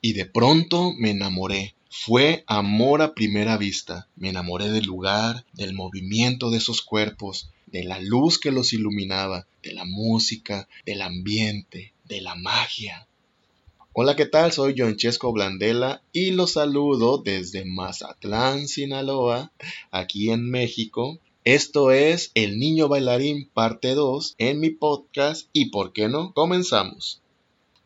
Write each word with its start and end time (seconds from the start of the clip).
y 0.00 0.14
de 0.14 0.24
pronto 0.24 0.92
me 0.96 1.10
enamoré. 1.10 1.74
Fue 1.90 2.44
amor 2.46 3.02
a 3.02 3.14
primera 3.14 3.56
vista. 3.56 4.08
Me 4.16 4.30
enamoré 4.30 4.70
del 4.70 4.84
lugar, 4.84 5.44
del 5.52 5.74
movimiento 5.74 6.50
de 6.50 6.58
esos 6.58 6.82
cuerpos, 6.82 7.50
de 7.66 7.84
la 7.84 8.00
luz 8.00 8.38
que 8.38 8.50
los 8.50 8.72
iluminaba, 8.72 9.46
de 9.62 9.72
la 9.72 9.84
música, 9.84 10.68
del 10.86 11.02
ambiente, 11.02 11.92
de 12.04 12.20
la 12.20 12.34
magia. 12.34 13.06
Hola, 13.92 14.16
¿qué 14.16 14.24
tal? 14.24 14.52
Soy 14.52 14.74
Chesco 14.96 15.32
Blandela 15.32 16.00
y 16.12 16.30
los 16.30 16.52
saludo 16.52 17.18
desde 17.18 17.64
Mazatlán, 17.64 18.68
Sinaloa, 18.68 19.52
aquí 19.90 20.30
en 20.30 20.48
México. 20.48 21.18
Esto 21.44 21.90
es 21.90 22.30
El 22.34 22.58
Niño 22.58 22.88
Bailarín 22.88 23.50
parte 23.52 23.94
2 23.94 24.36
en 24.38 24.60
mi 24.60 24.70
podcast 24.70 25.48
y 25.52 25.70
por 25.70 25.92
qué 25.92 26.08
no, 26.08 26.32
comenzamos. 26.32 27.20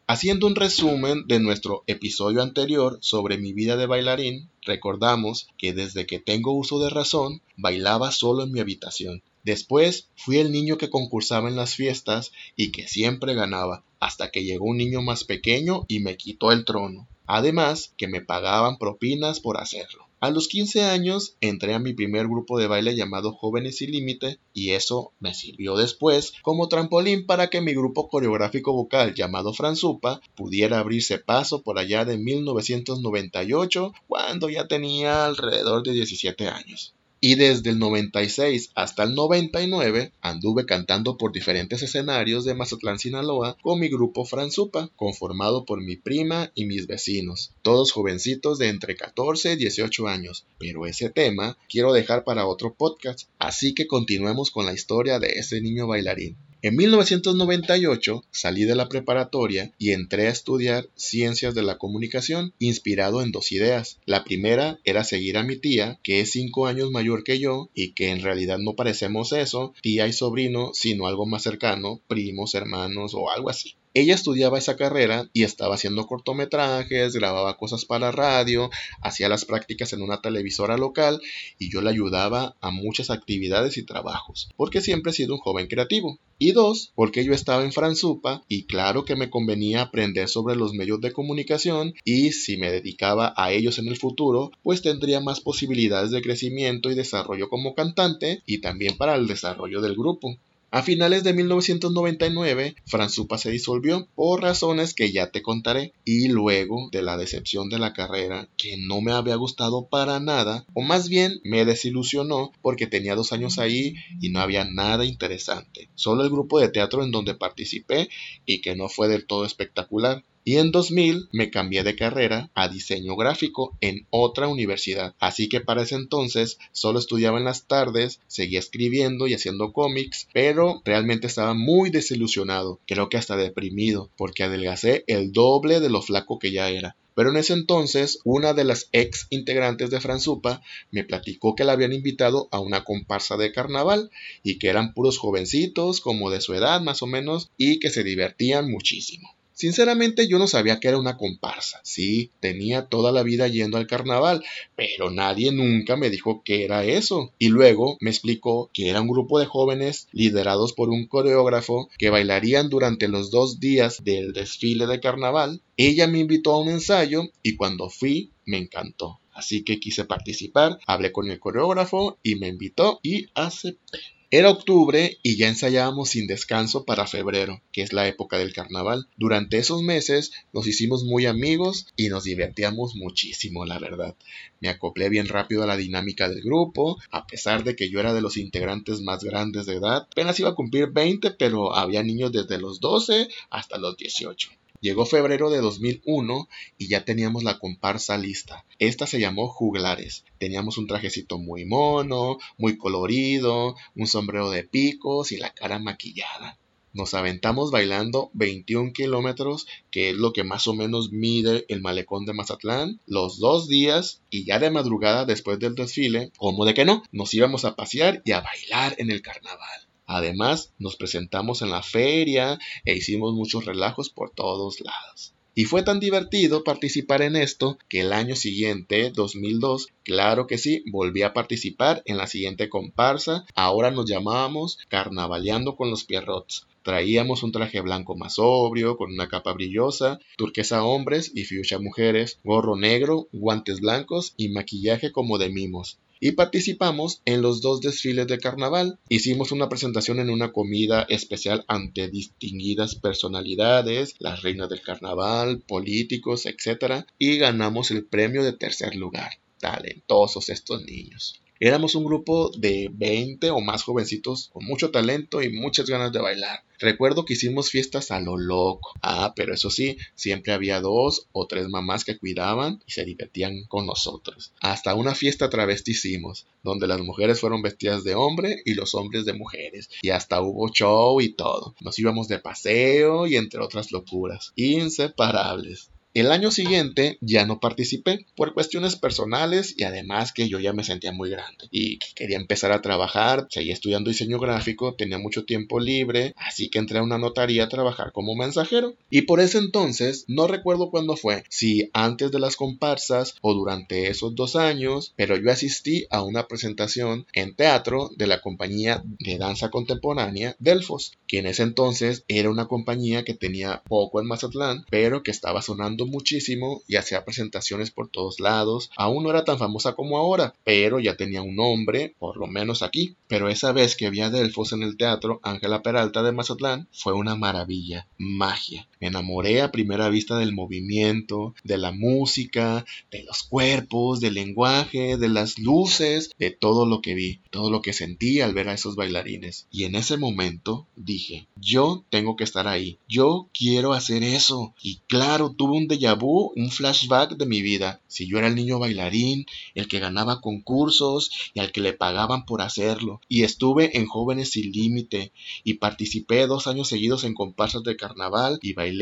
Haciendo 0.07 0.47
un 0.47 0.55
resumen 0.55 1.27
de 1.29 1.41
nuestro 1.41 1.83
episodio 1.87 2.43
anterior 2.43 2.99
sobre 3.01 3.39
mi 3.39 3.55
vida 3.55 3.79
de 3.79 3.87
bailarín, 3.87 4.51
recordamos 4.61 5.49
que 5.57 5.73
desde 5.73 6.05
que 6.05 6.19
tengo 6.19 6.53
uso 6.53 6.79
de 6.79 6.91
razón, 6.91 7.41
bailaba 7.57 8.13
solo 8.13 8.43
en 8.43 8.53
mi 8.53 8.61
habitación. 8.61 9.23
Después 9.45 10.11
fui 10.15 10.37
el 10.37 10.53
niño 10.53 10.77
que 10.77 10.91
concursaba 10.91 11.49
en 11.49 11.57
las 11.57 11.75
fiestas 11.75 12.33
y 12.55 12.71
que 12.71 12.87
siempre 12.87 13.33
ganaba, 13.33 13.83
hasta 13.99 14.31
que 14.31 14.45
llegó 14.45 14.67
un 14.67 14.77
niño 14.77 15.01
más 15.01 15.25
pequeño 15.25 15.87
y 15.89 16.01
me 16.01 16.19
quitó 16.19 16.53
el 16.53 16.67
trono. 16.67 17.09
Además, 17.27 17.95
que 17.97 18.07
me 18.07 18.21
pagaban 18.21 18.77
propinas 18.77 19.41
por 19.41 19.57
hacerlo. 19.57 20.07
A 20.25 20.31
los 20.31 20.49
15 20.49 20.85
años 20.85 21.37
entré 21.43 21.75
a 21.75 21.79
mi 21.79 21.93
primer 21.93 22.29
grupo 22.29 22.59
de 22.59 22.67
baile 22.67 22.97
llamado 22.97 23.35
Jóvenes 23.35 23.77
Sin 23.77 23.91
Límite 23.91 24.39
y 24.55 24.71
eso 24.71 25.13
me 25.21 25.35
sirvió 25.35 25.77
después 25.77 26.33
como 26.41 26.67
trampolín 26.69 27.27
para 27.27 27.51
que 27.51 27.61
mi 27.61 27.75
grupo 27.75 28.09
coreográfico 28.09 28.73
vocal 28.73 29.15
llamado 29.15 29.53
Franzupa 29.53 30.23
pudiera 30.35 30.79
abrirse 30.79 31.19
paso 31.19 31.63
por 31.63 31.79
allá 31.79 32.07
de 32.07 32.17
1998 32.17 33.93
cuando 34.09 34.49
ya 34.49 34.67
tenía 34.67 35.27
alrededor 35.27 35.83
de 35.83 35.93
17 35.93 36.49
años 36.49 36.95
y 37.27 37.37
desde 37.37 37.71
el 37.71 37.79
96 37.79 38.73
hasta 38.75 39.03
el 39.03 39.15
99 39.15 40.13
anduve 40.21 40.67
cantando 40.67 41.17
por 41.17 41.33
diferentes 41.33 41.83
escenarios 41.83 42.45
de 42.45 42.53
Mazatlán, 42.53 42.99
Sinaloa 42.99 43.57
con 43.63 43.81
mi 43.81 43.89
grupo 43.89 44.27
Franzupa, 44.27 44.91
conformado 44.95 45.65
por 45.65 45.81
mi 45.81 45.97
prima 45.97 46.53
y 46.55 46.67
mis 46.67 46.87
vecinos, 46.87 47.55
todos 47.63 47.93
jovencitos 47.93 48.59
de 48.59 48.69
entre 48.69 48.95
14 48.95 49.55
y 49.55 49.57
18 49.57 50.07
años, 50.07 50.45
pero 50.59 50.85
ese 50.85 51.09
tema 51.09 51.57
quiero 51.67 51.95
dejar 51.95 52.25
para 52.25 52.47
otro 52.47 52.75
podcast, 52.75 53.23
así 53.39 53.73
que 53.73 53.87
continuemos 53.87 54.51
con 54.51 54.67
la 54.67 54.75
historia 54.75 55.19
de 55.19 55.29
ese 55.29 55.63
niño 55.63 55.87
bailarín. 55.87 56.37
En 56.65 56.77
1998 56.77 58.25
salí 58.31 58.65
de 58.65 58.75
la 58.75 58.89
preparatoria 58.89 59.75
y 59.79 59.91
entré 59.91 60.29
a 60.29 60.31
estudiar 60.31 60.89
ciencias 60.95 61.55
de 61.55 61.63
la 61.63 61.77
comunicación 61.77 62.55
inspirado 62.59 63.21
en 63.21 63.33
dos 63.33 63.53
ideas. 63.53 63.99
La 64.07 64.25
primera 64.25 64.81
era 64.85 65.05
seguir 65.05 65.37
a 65.37 65.43
mi 65.43 65.57
tía, 65.57 66.01
que 66.03 66.21
es 66.21 66.31
cinco 66.31 66.67
años 66.67 66.91
mayor 66.91 67.23
que 67.23 67.39
yo 67.39 67.69
y 67.75 67.93
que 67.93 68.13
en 68.13 68.23
realidad 68.23 68.57
no 68.57 68.77
parecemos 68.77 69.35
eso, 69.35 69.75
tía 69.83 70.07
y 70.07 70.15
sobrino, 70.15 70.71
sino 70.73 71.07
algo 71.07 71.27
más 71.27 71.43
cercano, 71.43 72.01
primos, 72.09 72.55
hermanos 72.55 73.13
o 73.13 73.31
algo 73.31 73.51
así. 73.51 73.75
Ella 73.97 74.17
estudiaba 74.17 74.59
esa 74.59 74.77
carrera 74.77 75.31
y 75.33 75.45
estaba 75.45 75.77
haciendo 75.77 76.05
cortometrajes, 76.09 77.15
grababa 77.15 77.57
cosas 77.57 77.85
para 77.85 78.11
radio, 78.11 78.69
hacía 79.01 79.29
las 79.29 79.45
prácticas 79.45 79.93
en 79.93 80.03
una 80.03 80.21
televisora 80.21 80.77
local 80.77 81.21
y 81.61 81.71
yo 81.71 81.81
le 81.81 81.91
ayudaba 81.91 82.57
a 82.61 82.73
muchas 82.73 83.11
actividades 83.11 83.79
y 83.79 83.87
trabajos, 83.87 84.51
porque 84.57 84.81
siempre 84.81 85.13
he 85.13 85.15
sido 85.15 85.35
un 85.35 85.41
joven 85.41 85.69
creativo. 85.69 86.19
Y 86.41 86.51
dos, 86.51 86.91
porque 86.97 87.25
yo 87.25 87.33
estaba 87.33 87.63
en 87.63 87.73
Franzupa 87.73 88.43
y 88.49 88.65
claro 88.65 89.05
que 89.05 89.15
me 89.15 89.31
convenía 89.31 89.83
aprender 89.83 90.29
sobre 90.29 90.57
los 90.57 90.75
medios 90.75 91.01
de 91.01 91.13
comunicación 91.13 91.95
y 92.05 92.33
si 92.33 92.57
me 92.57 92.73
dedicaba 92.73 93.33
a 93.37 93.53
ellos 93.53 93.79
en 93.79 93.87
el 93.87 93.97
futuro, 93.97 94.51
pues 94.65 94.83
tendría 94.83 95.21
más 95.21 95.39
posibilidades 95.39 96.11
de 96.11 96.21
crecimiento 96.21 96.91
y 96.91 96.97
desarrollo 96.97 97.49
como 97.49 97.77
cantante 97.77 98.43
y 98.45 98.59
también 98.59 98.97
para 98.97 99.15
el 99.15 99.29
desarrollo 99.29 99.81
del 99.81 99.95
grupo. 99.95 100.37
A 100.75 100.83
finales 100.83 101.23
de 101.23 101.33
1999, 101.35 102.75
Franzupa 102.85 103.39
se 103.39 103.53
disolvió 103.53 104.09
por 104.17 104.43
razones 104.43 104.93
que 104.93 105.13
ya 105.13 105.31
te 105.31 105.41
contaré 105.41 105.93
y 106.05 106.27
luego 106.27 106.89
de 106.91 107.01
la 107.01 107.17
decepción 107.17 107.69
de 107.69 107.79
la 107.79 107.93
carrera 107.93 108.49
que 108.57 108.77
no 108.77 109.01
me 109.01 109.13
había 109.13 109.37
gustado 109.37 109.87
para 109.89 110.19
nada 110.19 110.67
o 110.75 110.83
más 110.83 111.09
bien 111.09 111.41
me 111.45 111.65
desilusionó 111.65 112.51
porque 112.61 112.89
tenía 112.89 113.15
dos 113.15 113.33
años 113.33 113.61
ahí 113.61 113.95
y 114.21 114.31
no 114.31 114.41
había 114.41 114.65
nada 114.65 115.05
interesante, 115.05 115.91
solo 115.95 116.25
el 116.25 116.31
grupo 116.31 116.59
de 116.59 116.71
teatro 116.71 117.05
en 117.05 117.13
donde 117.13 117.37
participé 117.37 118.09
y 118.45 118.61
que 118.61 118.75
no 118.75 118.89
fue 118.89 119.07
del 119.07 119.27
todo 119.27 119.45
espectacular. 119.45 120.25
Y 120.47 120.59
en 120.59 120.73
2000 120.73 121.29
me 121.33 121.51
cambié 121.51 121.83
de 121.85 121.97
carrera 121.97 122.51
a 122.55 122.69
diseño 122.69 123.17
gráfico 123.17 123.77
en 123.81 124.07
otra 124.11 124.47
universidad. 124.47 125.15
Así 125.19 125.49
que 125.49 125.63
para 125.63 125.85
ese 125.85 125.95
entonces 125.95 126.59
solo 126.71 126.99
estudiaba 126.99 127.39
en 127.39 127.47
las 127.47 127.67
tardes, 127.67 128.21
seguía 128.27 128.59
escribiendo 128.59 129.27
y 129.27 129.33
haciendo 129.33 129.73
cómics, 129.73 130.29
pero 130.35 130.83
realmente 130.85 131.29
estaba 131.29 131.55
muy 131.55 131.89
desilusionado, 131.89 132.79
creo 132.87 133.09
que 133.09 133.17
hasta 133.17 133.37
deprimido, 133.37 134.11
porque 134.19 134.45
adelgacé 134.45 135.05
el 135.07 135.33
doble 135.33 135.81
de 135.81 135.89
lo 135.89 136.03
flaco 136.03 136.39
que 136.39 136.53
ya 136.53 136.69
era. 136.69 136.95
Pero 137.15 137.31
en 137.31 137.37
ese 137.37 137.53
entonces, 137.53 138.19
una 138.25 138.53
de 138.53 138.65
las 138.65 138.89
ex 138.93 139.29
integrantes 139.31 139.89
de 139.89 140.01
Franzupa 140.01 140.63
me 140.91 141.05
platicó 141.05 141.55
que 141.55 141.65
la 141.65 141.73
habían 141.73 141.93
invitado 141.93 142.49
a 142.51 142.61
una 142.61 142.85
comparsa 142.85 143.37
de 143.37 143.53
carnaval 143.53 144.11
y 144.43 144.59
que 144.59 144.69
eran 144.69 144.93
puros 144.93 145.17
jovencitos, 145.17 146.01
como 146.01 146.31
de 146.31 146.41
su 146.41 146.55
edad 146.55 146.81
más 146.83 147.03
o 147.03 147.07
menos, 147.07 147.51
y 147.57 147.79
que 147.79 147.91
se 147.91 148.05
divertían 148.05 148.71
muchísimo. 148.71 149.34
Sinceramente 149.55 150.27
yo 150.27 150.39
no 150.41 150.49
sabía 150.49 150.81
que 150.81 150.89
era 150.89 150.99
una 150.99 151.17
comparsa. 151.17 151.81
Sí, 151.85 152.33
tenía 152.41 152.87
toda 152.87 153.13
la 153.13 153.23
vida 153.23 153.47
yendo 153.47 153.79
al 153.79 153.87
carnaval, 153.87 154.45
pero 154.75 155.11
nadie 155.11 155.53
nunca 155.53 155.97
me 155.97 156.11
dijo 156.11 156.43
que 156.45 156.65
era 156.65 156.85
eso. 156.85 157.33
Y 157.39 157.49
luego 157.49 157.97
me 158.01 158.11
explicó 158.11 158.69
que 158.75 158.91
era 158.91 159.01
un 159.01 159.09
grupo 159.09 159.39
de 159.39 159.47
jóvenes 159.47 160.09
liderados 160.11 160.73
por 160.73 160.91
un 160.91 161.07
coreógrafo 161.07 161.89
que 161.99 162.11
bailarían 162.11 162.69
durante 162.69 163.07
los 163.07 163.31
dos 163.31 163.61
días 163.61 164.03
del 164.03 164.33
desfile 164.33 164.89
de 164.89 164.99
carnaval. 164.99 165.63
Ella 165.77 166.09
me 166.09 166.19
invitó 166.19 166.53
a 166.53 166.61
un 166.61 166.69
ensayo 166.69 167.23
y 167.43 167.55
cuando 167.55 167.91
fui 167.91 168.33
me 168.45 168.59
encantó. 168.59 169.21
Así 169.33 169.65
que 169.65 169.81
quise 169.81 170.05
participar, 170.05 170.79
hablé 170.87 171.13
con 171.13 171.31
el 171.31 171.41
coreógrafo 171.41 172.19
y 172.23 172.37
me 172.37 172.49
invitó 172.49 173.01
y 173.03 173.27
acepté. 173.35 173.99
Era 174.37 174.51
octubre 174.51 175.17
y 175.23 175.37
ya 175.37 175.47
ensayábamos 175.47 176.09
sin 176.09 176.27
descanso 176.27 176.85
para 176.85 177.07
febrero, 177.07 177.63
que 177.71 177.83
es 177.83 177.93
la 177.93 178.09
época 178.09 178.37
del 178.37 178.53
carnaval. 178.53 179.07
Durante 179.17 179.59
esos 179.59 179.81
meses 179.83 180.33
nos 180.53 180.67
hicimos 180.67 181.05
muy 181.05 181.27
amigos 181.27 181.87
y 181.95 182.09
nos 182.09 182.25
divertíamos 182.25 182.97
muchísimo, 182.97 183.65
la 183.65 183.79
verdad. 183.79 184.17
Me 184.59 184.71
acoplé 184.71 185.09
bien 185.09 185.29
rápido 185.29 185.63
a 185.63 185.67
la 185.67 185.77
dinámica 185.77 186.29
del 186.29 186.43
grupo, 186.43 186.99
a 187.13 187.29
pesar 187.29 187.63
de 187.63 187.77
que 187.77 187.91
yo 187.91 188.01
era 188.01 188.13
de 188.13 188.23
los 188.23 188.37
integrantes 188.37 189.03
más 189.03 189.23
grandes 189.23 189.67
de 189.67 189.77
edad. 189.77 190.09
Apenas 190.11 190.41
iba 190.41 190.49
a 190.49 190.57
cumplir 190.57 190.89
20, 190.89 191.31
pero 191.39 191.77
había 191.77 192.03
niños 192.03 192.33
desde 192.33 192.59
los 192.59 192.81
12 192.81 193.29
hasta 193.51 193.79
los 193.79 193.97
18. 193.97 194.51
Llegó 194.85 195.07
febrero 195.07 195.49
de 195.49 195.63
2001 195.63 196.47
y 196.77 196.89
ya 196.89 197.07
teníamos 197.07 197.43
la 197.43 197.59
comparsa 197.59 198.19
lista. 198.19 198.67
Esta 198.79 199.07
se 199.07 199.19
llamó 199.19 199.49
Juglares. 199.49 200.27
Teníamos 200.37 200.77
un 200.77 200.87
trajecito 200.87 201.39
muy 201.39 201.65
mono, 201.65 202.37
muy 202.59 202.77
colorido, 202.77 203.77
un 203.97 204.07
sombrero 204.07 204.51
de 204.51 204.63
picos 204.63 205.33
y 205.33 205.39
la 205.39 205.55
cara 205.55 205.79
maquillada. 205.79 206.59
Nos 206.93 207.15
aventamos 207.15 207.71
bailando 207.71 208.29
21 208.35 208.93
kilómetros, 208.93 209.67
que 209.91 210.11
es 210.11 210.17
lo 210.17 210.35
que 210.35 210.45
más 210.45 210.67
o 210.67 210.75
menos 210.75 211.13
mide 211.13 211.65
el 211.69 211.81
malecón 211.81 212.27
de 212.27 212.35
Mazatlán, 212.35 213.01
los 213.07 213.39
dos 213.39 213.69
días 213.69 214.21
y 214.29 214.45
ya 214.45 214.59
de 214.59 214.69
madrugada 214.69 215.25
después 215.25 215.59
del 215.59 215.77
desfile, 215.77 216.31
como 216.37 216.67
de 216.67 216.75
que 216.75 216.85
no, 216.85 217.03
nos 217.11 217.33
íbamos 217.33 217.65
a 217.65 217.75
pasear 217.75 218.21
y 218.27 218.33
a 218.33 218.43
bailar 218.43 218.97
en 218.99 219.11
el 219.11 219.23
carnaval. 219.23 219.84
Además, 220.07 220.73
nos 220.79 220.97
presentamos 220.97 221.63
en 221.63 221.71
la 221.71 221.83
feria 221.83 222.59
e 222.85 222.95
hicimos 222.95 223.35
muchos 223.35 223.65
relajos 223.65 224.11
por 224.11 224.31
todos 224.31 224.81
lados. 224.81 225.35
Y 225.57 225.67
fue 225.67 225.85
tan 225.85 226.01
divertido 226.01 226.65
participar 226.65 227.23
en 227.23 227.37
esto 227.37 227.79
que 227.89 228.01
el 228.01 228.13
año 228.13 228.35
siguiente, 228.35 229.11
2002, 229.11 229.87
claro 230.03 230.49
que 230.49 230.59
sí, 230.59 230.83
volví 230.91 231.23
a 231.23 231.33
participar 231.33 232.03
en 232.07 232.17
la 232.17 232.27
siguiente 232.27 232.69
comparsa. 232.69 233.47
Ahora 233.55 233.93
nos 233.93 234.07
llamábamos 234.11 234.79
Carnavaleando 234.89 235.77
con 235.77 235.91
los 235.91 236.03
Pierrots. 236.03 236.67
Traíamos 236.83 237.45
un 237.45 237.53
traje 237.53 237.81
blanco 237.81 238.17
más 238.17 238.35
sobrio, 238.35 238.97
con 238.97 239.13
una 239.13 239.29
capa 239.29 239.53
brillosa, 239.53 240.19
turquesa 240.37 240.83
hombres 240.83 241.31
y 241.35 241.45
fuchsia 241.45 241.79
mujeres, 241.79 242.41
gorro 242.43 242.77
negro, 242.77 243.29
guantes 243.33 243.81
blancos 243.81 244.35
y 244.37 244.49
maquillaje 244.49 245.13
como 245.13 245.39
de 245.39 245.51
mimos 245.51 246.01
y 246.21 246.33
participamos 246.33 247.21
en 247.25 247.43
los 247.43 247.61
dos 247.61 247.81
desfiles 247.81 248.27
de 248.27 248.39
carnaval. 248.39 248.99
Hicimos 249.09 249.53
una 249.53 249.69
presentación 249.69 250.21
en 250.21 250.31
una 250.31 250.53
comida 250.53 251.03
especial 251.09 251.65
ante 251.69 252.09
distinguidas 252.09 252.95
personalidades, 252.95 254.15
las 254.19 254.43
reinas 254.43 254.69
del 254.69 254.83
carnaval, 254.83 255.61
políticos, 255.61 256.47
etc. 256.47 257.05
Y 257.19 257.39
ganamos 257.39 257.91
el 257.91 258.05
premio 258.05 258.43
de 258.43 258.53
tercer 258.53 258.95
lugar. 258.95 259.33
Talentosos 259.59 260.49
estos 260.49 260.83
niños. 260.85 261.44
Éramos 261.61 261.95
un 261.95 262.05
grupo 262.05 262.51
de 262.57 262.91
20 262.93 263.51
o 263.51 263.61
más 263.61 263.85
jovencitos 263.85 264.51
con 264.53 264.65
mucho 264.65 264.91
talento 264.91 265.41
y 265.41 265.51
muchas 265.51 265.89
ganas 265.89 266.13
de 266.13 266.21
bailar. 266.21 266.65
Recuerdo 266.81 267.25
que 267.25 267.35
hicimos 267.35 267.71
fiestas 267.71 268.11
a 268.11 268.21
lo 268.21 268.37
loco. 268.37 268.93
Ah, 269.01 269.33
pero 269.37 269.55
eso 269.55 269.71
sí, 269.71 269.97
siempre 270.17 270.53
había 270.53 270.81
dos 270.81 271.29
o 271.33 271.47
tres 271.47 271.69
mamás 271.69 272.05
que 272.05 272.19
cuidaban 272.19 272.83
y 272.87 272.93
se 272.93 273.05
divertían 273.05 273.63
con 273.69 273.87
nosotros. 273.87 274.53
Hasta 274.61 274.95
una 274.95 275.15
fiesta 275.15 275.49
travesti 275.49 275.93
hicimos, 275.93 276.47
donde 276.65 276.89
las 276.89 277.01
mujeres 277.01 277.41
fueron 277.41 277.63
vestidas 277.63 278.03
de 278.03 278.17
hombre 278.17 278.61
y 278.65 278.75
los 278.75 278.95
hombres 278.95 279.25
de 279.25 279.35
mujeres. 279.35 279.89
Y 280.03 280.11
hasta 280.11 280.43
hubo 280.43 280.69
show 280.71 281.21
y 281.21 281.35
todo. 281.35 281.77
Nos 281.81 281.99
íbamos 281.99 282.27
de 282.27 282.41
paseo 282.41 283.29
y 283.29 283.37
entre 283.37 283.61
otras 283.61 283.93
locuras. 283.93 284.53
Inseparables. 284.57 285.91
El 286.15 286.31
año 286.31 286.53
siguiente 286.53 287.19
ya 287.21 287.45
no 287.45 287.59
participé 287.59 288.25
por 288.37 288.55
cuestiones 288.55 288.95
personales 288.95 289.75
y 289.77 289.83
además 289.83 290.33
que 290.33 290.49
yo 290.49 290.61
ya 290.61 290.73
me 290.73 290.85
sentía 290.85 291.11
muy 291.11 291.29
grande 291.29 291.67
y 291.73 291.99
quería 292.15 292.37
empezar 292.37 292.71
a 292.71 292.81
trabajar, 292.81 293.49
seguía 293.51 293.73
estudiando 293.73 294.11
diseño 294.11 294.39
gráfico, 294.39 294.95
tenía 294.95 295.19
mucho 295.19 295.45
tiempo 295.45 295.81
libre, 295.81 296.33
así 296.37 296.71
que 296.71 296.79
entré 296.79 297.01
a 297.01 297.03
una 297.03 297.19
notaría 297.19 297.65
a 297.65 297.69
trabajar 297.69 298.13
como 298.13 298.37
mensajero. 298.37 298.95
Y 299.11 299.23
por 299.23 299.41
ese 299.41 299.59
entonces, 299.59 300.25
no 300.29 300.47
recuerdo 300.47 300.93
cuándo 300.93 301.17
fue, 301.17 301.43
si 301.49 301.91
antes 301.93 302.31
de 302.31 302.39
las 302.39 302.55
comparsas 302.55 303.35
o 303.41 303.53
durante 303.53 304.07
esos 304.07 304.37
dos 304.37 304.55
años, 304.55 305.15
pero 305.17 305.37
yo 305.37 305.51
asistí 305.51 306.07
a 306.11 306.23
una 306.23 306.47
presentación 306.47 307.27
en 307.33 307.57
teatro 307.57 308.13
de 308.17 308.29
la 308.29 308.41
compañía 308.41 309.03
de 309.19 309.37
danza 309.37 309.73
contemporánea 309.73 310.55
Delfos, 310.61 311.19
que 311.27 311.41
en 311.41 311.47
ese 311.47 311.65
entonces 311.65 312.23
era 312.29 312.51
una 312.51 312.69
compañía 312.69 313.25
que 313.25 313.35
tenía 313.35 313.83
poco 313.89 314.21
en 314.21 314.29
Mazatlán, 314.29 314.87
pero 314.91 315.25
que 315.25 315.33
estaba 315.33 315.61
sonando 315.61 316.04
muchísimo 316.07 316.83
y 316.87 316.97
hacía 316.97 317.25
presentaciones 317.25 317.91
por 317.91 318.09
todos 318.09 318.41
lados. 318.41 318.91
Aún 318.97 319.25
no 319.25 319.31
era 319.31 319.45
tan 319.45 319.59
famosa 319.59 319.95
como 319.95 320.19
ahora, 320.19 320.55
pero 320.65 321.01
ya 321.01 321.17
tenía 321.17 321.43
un 321.43 321.57
nombre, 321.57 322.15
por 322.19 322.37
lo 322.37 322.47
menos 322.47 322.83
aquí. 322.83 323.17
Pero 323.29 323.49
esa 323.49 323.73
vez 323.73 323.97
que 323.97 324.11
vi 324.11 324.21
a 324.21 324.31
Delfos 324.31 324.73
en 324.73 324.83
el 324.83 324.97
teatro 324.97 325.41
Ángela 325.43 325.83
Peralta 325.83 326.23
de 326.23 326.33
Mazatlán 326.33 326.89
fue 326.93 327.13
una 327.13 327.37
maravilla, 327.37 328.07
magia. 328.19 328.89
Enamoré 329.05 329.61
a 329.61 329.71
primera 329.71 330.09
vista 330.09 330.39
del 330.39 330.55
movimiento, 330.55 331.55
de 331.63 331.77
la 331.77 331.93
música, 331.93 332.87
de 333.11 333.23
los 333.25 333.43
cuerpos, 333.43 334.19
del 334.19 334.33
lenguaje, 334.33 335.19
de 335.19 335.29
las 335.29 335.59
luces, 335.59 336.31
de 336.39 336.51
todo 336.51 336.87
lo 336.87 337.03
que 337.03 337.15
vi, 337.15 337.41
todo 337.51 337.71
lo 337.71 337.83
que 337.83 337.93
sentí 337.93 338.41
al 338.41 338.55
ver 338.55 338.71
a 338.71 338.73
esos 338.73 338.97
bailarines. 338.97 339.67
Y 339.71 339.85
en 339.85 339.95
ese 339.95 340.17
momento 340.17 340.87
dije, 340.97 341.49
yo 341.55 342.03
tengo 342.09 342.35
que 342.35 342.45
estar 342.45 342.67
ahí, 342.67 342.99
yo 343.07 343.51
quiero 343.53 343.93
hacer 343.93 344.23
eso. 344.23 344.75
Y 344.83 345.03
claro, 345.07 345.51
tuve 345.51 345.77
un 345.77 345.87
déjà 345.87 346.19
vu, 346.19 346.55
un 346.57 346.71
flashback 346.71 347.37
de 347.37 347.45
mi 347.45 347.61
vida. 347.61 348.01
Si 348.09 348.27
yo 348.27 348.39
era 348.39 348.49
el 348.49 348.55
niño 348.55 348.79
bailarín, 348.79 349.45
el 349.75 349.87
que 349.87 349.99
ganaba 349.99 350.41
concursos 350.41 351.31
y 351.53 351.61
al 351.61 351.73
que 351.73 351.83
le 351.83 351.93
pagaban 351.93 352.47
por 352.47 352.63
hacerlo. 352.63 353.21
Y 353.29 353.43
estuve 353.43 353.99
en 353.99 354.07
Jóvenes 354.07 354.53
Sin 354.53 354.73
Límite 354.73 355.33
y 355.63 355.75
participé 355.75 356.47
dos 356.47 356.67
años 356.69 356.89
seguidos 356.89 357.25
en 357.25 357.35
comparsas 357.35 357.83
de 357.83 357.97
carnaval 357.97 358.59
y 358.63 358.73
bailé 358.73 358.94